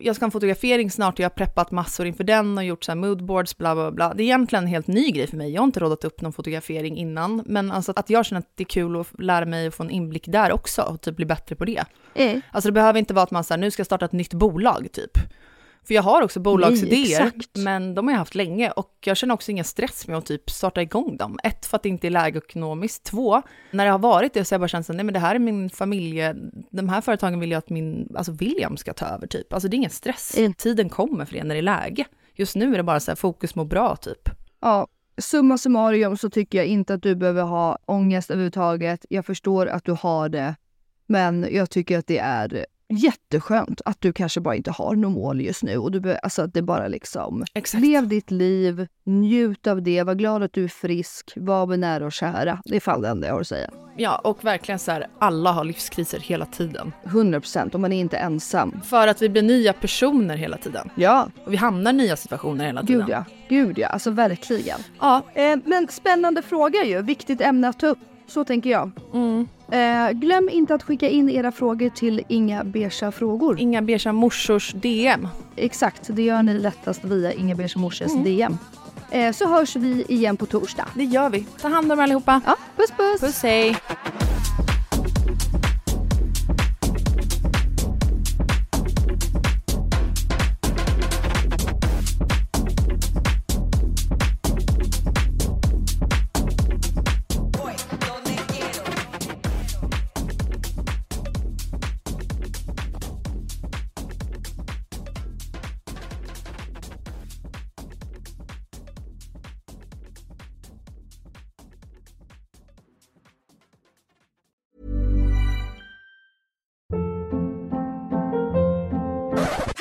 jag 0.00 0.16
ska 0.16 0.22
ha 0.22 0.26
en 0.26 0.30
fotografering 0.30 0.90
snart 0.90 1.14
och 1.14 1.20
jag 1.20 1.24
har 1.24 1.34
preppat 1.34 1.70
massor 1.70 2.06
inför 2.06 2.24
den 2.24 2.58
och 2.58 2.64
gjort 2.64 2.84
så 2.84 2.90
här 2.92 2.96
moodboards, 2.96 3.58
bla 3.58 3.74
bla 3.74 3.90
bla. 3.92 4.14
Det 4.14 4.22
är 4.22 4.24
egentligen 4.24 4.64
en 4.64 4.70
helt 4.70 4.86
ny 4.86 5.10
grej 5.10 5.26
för 5.26 5.36
mig. 5.36 5.50
Jag 5.52 5.60
har 5.60 5.66
inte 5.66 5.80
rådat 5.80 6.04
upp 6.04 6.20
någon 6.20 6.32
fotografering 6.32 6.96
innan, 6.96 7.42
men 7.46 7.72
alltså 7.72 7.92
att 7.96 8.10
jag 8.10 8.26
känner 8.26 8.38
att 8.40 8.52
det 8.54 8.62
är 8.62 8.68
kul 8.68 9.00
att 9.00 9.20
lära 9.22 9.44
mig 9.44 9.68
och 9.68 9.74
få 9.74 9.82
en 9.82 9.90
inblick 9.90 10.24
där 10.26 10.52
också 10.52 10.82
och 10.82 11.00
typ 11.00 11.16
bli 11.16 11.26
bättre 11.26 11.56
på 11.56 11.64
det. 11.64 11.84
Eh, 12.14 12.38
Alltså 12.52 12.68
det 12.68 12.72
behöver 12.72 12.98
inte 12.98 13.14
vara 13.14 13.22
att 13.22 13.30
man 13.30 13.44
säger 13.44 13.58
nu 13.58 13.70
ska 13.70 13.80
jag 13.80 13.86
starta 13.86 14.04
ett 14.04 14.12
nytt 14.12 14.34
bolag 14.34 14.88
typ. 14.92 15.18
För 15.88 15.94
jag 15.94 16.02
har 16.02 16.22
också 16.22 16.40
bolagsidéer, 16.40 17.26
exakt. 17.26 17.56
men 17.56 17.94
de 17.94 18.06
har 18.06 18.12
jag 18.12 18.18
haft 18.18 18.34
länge 18.34 18.70
och 18.70 18.96
jag 19.04 19.16
känner 19.16 19.34
också 19.34 19.50
ingen 19.50 19.64
stress 19.64 20.08
med 20.08 20.18
att 20.18 20.26
typ 20.26 20.50
starta 20.50 20.82
igång 20.82 21.16
dem. 21.16 21.38
Ett, 21.42 21.66
för 21.66 21.76
att 21.76 21.82
det 21.82 21.88
inte 21.88 22.06
är 22.06 22.10
läge 22.10 22.38
ekonomiskt. 22.38 23.04
Två, 23.04 23.42
när 23.70 23.84
det 23.84 23.90
har 23.90 23.98
varit 23.98 24.34
det 24.34 24.44
så 24.44 24.52
har 24.52 24.56
jag 24.56 24.60
bara 24.60 24.68
känt 24.68 24.90
att 24.90 24.96
nej 24.96 25.04
men 25.04 25.14
det 25.14 25.20
här 25.20 25.34
är 25.34 25.38
min 25.38 25.70
familje, 25.70 26.36
de 26.70 26.88
här 26.88 27.00
företagen 27.00 27.40
vill 27.40 27.50
jag 27.50 27.58
att 27.58 27.70
min, 27.70 28.08
alltså 28.16 28.32
William 28.32 28.76
ska 28.76 28.92
ta 28.92 29.06
över 29.06 29.26
typ. 29.26 29.52
Alltså 29.52 29.68
det 29.68 29.74
är 29.74 29.78
ingen 29.78 29.90
stress. 29.90 30.38
Mm. 30.38 30.54
Tiden 30.54 30.88
kommer 30.88 31.24
för 31.24 31.34
det 31.34 31.44
när 31.44 31.54
det 31.54 31.60
är 31.60 31.62
läge. 31.62 32.04
Just 32.34 32.56
nu 32.56 32.72
är 32.72 32.76
det 32.76 32.82
bara 32.82 33.00
så 33.00 33.10
här 33.10 33.16
fokus 33.16 33.54
må 33.54 33.64
bra 33.64 33.96
typ. 33.96 34.28
ja, 34.60 34.86
summa 35.18 35.58
summarum 35.58 36.16
så 36.16 36.30
tycker 36.30 36.58
jag 36.58 36.66
inte 36.66 36.94
att 36.94 37.02
du 37.02 37.14
behöver 37.14 37.42
ha 37.42 37.78
ångest 37.86 38.30
överhuvudtaget. 38.30 39.06
Jag 39.08 39.26
förstår 39.26 39.66
att 39.66 39.84
du 39.84 39.92
har 39.92 40.28
det, 40.28 40.54
men 41.06 41.48
jag 41.50 41.70
tycker 41.70 41.98
att 41.98 42.06
det 42.06 42.18
är 42.18 42.66
jätteskönt 42.88 43.80
att 43.84 44.00
du 44.00 44.12
kanske 44.12 44.40
bara 44.40 44.54
inte 44.56 44.70
har 44.70 44.94
något 44.96 45.12
mål 45.12 45.40
just 45.40 45.62
nu. 45.62 45.76
Och 45.78 45.90
du 45.92 46.00
be- 46.00 46.18
alltså 46.18 46.42
att 46.42 46.54
det 46.54 46.62
bara 46.62 46.88
liksom, 46.88 47.44
Exakt. 47.54 47.84
lev 47.84 48.08
ditt 48.08 48.30
liv, 48.30 48.86
njut 49.04 49.66
av 49.66 49.82
det, 49.82 50.02
var 50.02 50.14
glad 50.14 50.42
att 50.42 50.52
du 50.52 50.64
är 50.64 50.68
frisk, 50.68 51.32
var 51.36 51.66
med 51.66 51.78
nära 51.78 52.06
och 52.06 52.12
kära. 52.12 52.60
Det 52.64 52.76
är 52.76 52.80
fan 52.80 53.00
det 53.02 53.08
enda 53.08 53.26
jag 53.26 53.34
har 53.34 53.40
att 53.40 53.46
säga. 53.46 53.70
Ja, 53.96 54.16
och 54.24 54.44
verkligen 54.44 54.78
så 54.78 54.90
här, 54.92 55.06
alla 55.18 55.52
har 55.52 55.64
livskriser 55.64 56.18
hela 56.20 56.46
tiden. 56.46 56.92
100 57.04 57.40
procent, 57.40 57.74
och 57.74 57.80
man 57.80 57.92
är 57.92 58.00
inte 58.00 58.16
ensam. 58.16 58.80
För 58.84 59.08
att 59.08 59.22
vi 59.22 59.28
blir 59.28 59.42
nya 59.42 59.72
personer 59.72 60.36
hela 60.36 60.56
tiden. 60.56 60.90
Ja, 60.94 61.28
Och 61.46 61.52
vi 61.52 61.56
hamnar 61.56 61.90
i 61.92 61.96
nya 61.96 62.16
situationer 62.16 62.66
hela 62.66 62.82
tiden. 62.82 63.00
gud 63.00 63.08
ja. 63.08 63.24
Gud 63.48 63.78
ja, 63.78 63.88
alltså 63.88 64.10
verkligen. 64.10 64.78
Ja, 65.00 65.22
Eh, 65.34 65.56
men 65.64 65.88
spännande 65.88 66.42
fråga 66.42 66.84
ju, 66.84 67.02
viktigt 67.02 67.40
ämne 67.40 67.68
att 67.68 67.78
ta 67.78 67.86
upp. 67.86 67.98
Så 68.26 68.44
tänker 68.44 68.70
jag. 68.70 68.90
mm. 69.14 69.48
Eh, 69.72 70.10
glöm 70.12 70.48
inte 70.48 70.74
att 70.74 70.82
skicka 70.82 71.08
in 71.08 71.30
era 71.30 71.52
frågor 71.52 71.88
till 71.88 72.22
Inga 72.28 72.64
Beige 72.64 73.12
frågor. 73.12 73.60
Inga 73.60 73.82
beiga 73.82 74.12
morsors 74.12 74.72
DM. 74.72 75.28
Exakt, 75.56 76.02
det 76.08 76.22
gör 76.22 76.42
ni 76.42 76.54
lättast 76.58 77.04
via 77.04 77.32
Inga 77.32 77.54
Beige 77.54 77.76
Morses 77.76 78.14
DM. 78.24 78.58
Eh, 79.10 79.32
så 79.32 79.48
hörs 79.48 79.76
vi 79.76 80.04
igen 80.08 80.36
på 80.36 80.46
torsdag. 80.46 80.86
Det 80.94 81.04
gör 81.04 81.30
vi. 81.30 81.46
Ta 81.60 81.68
hand 81.68 81.92
om 81.92 81.98
er 81.98 82.02
allihopa. 82.02 82.40
Ja, 82.46 82.56
puss 82.76 82.90
puss! 82.90 83.20
Puss 83.20 83.42
hej. 83.42 83.76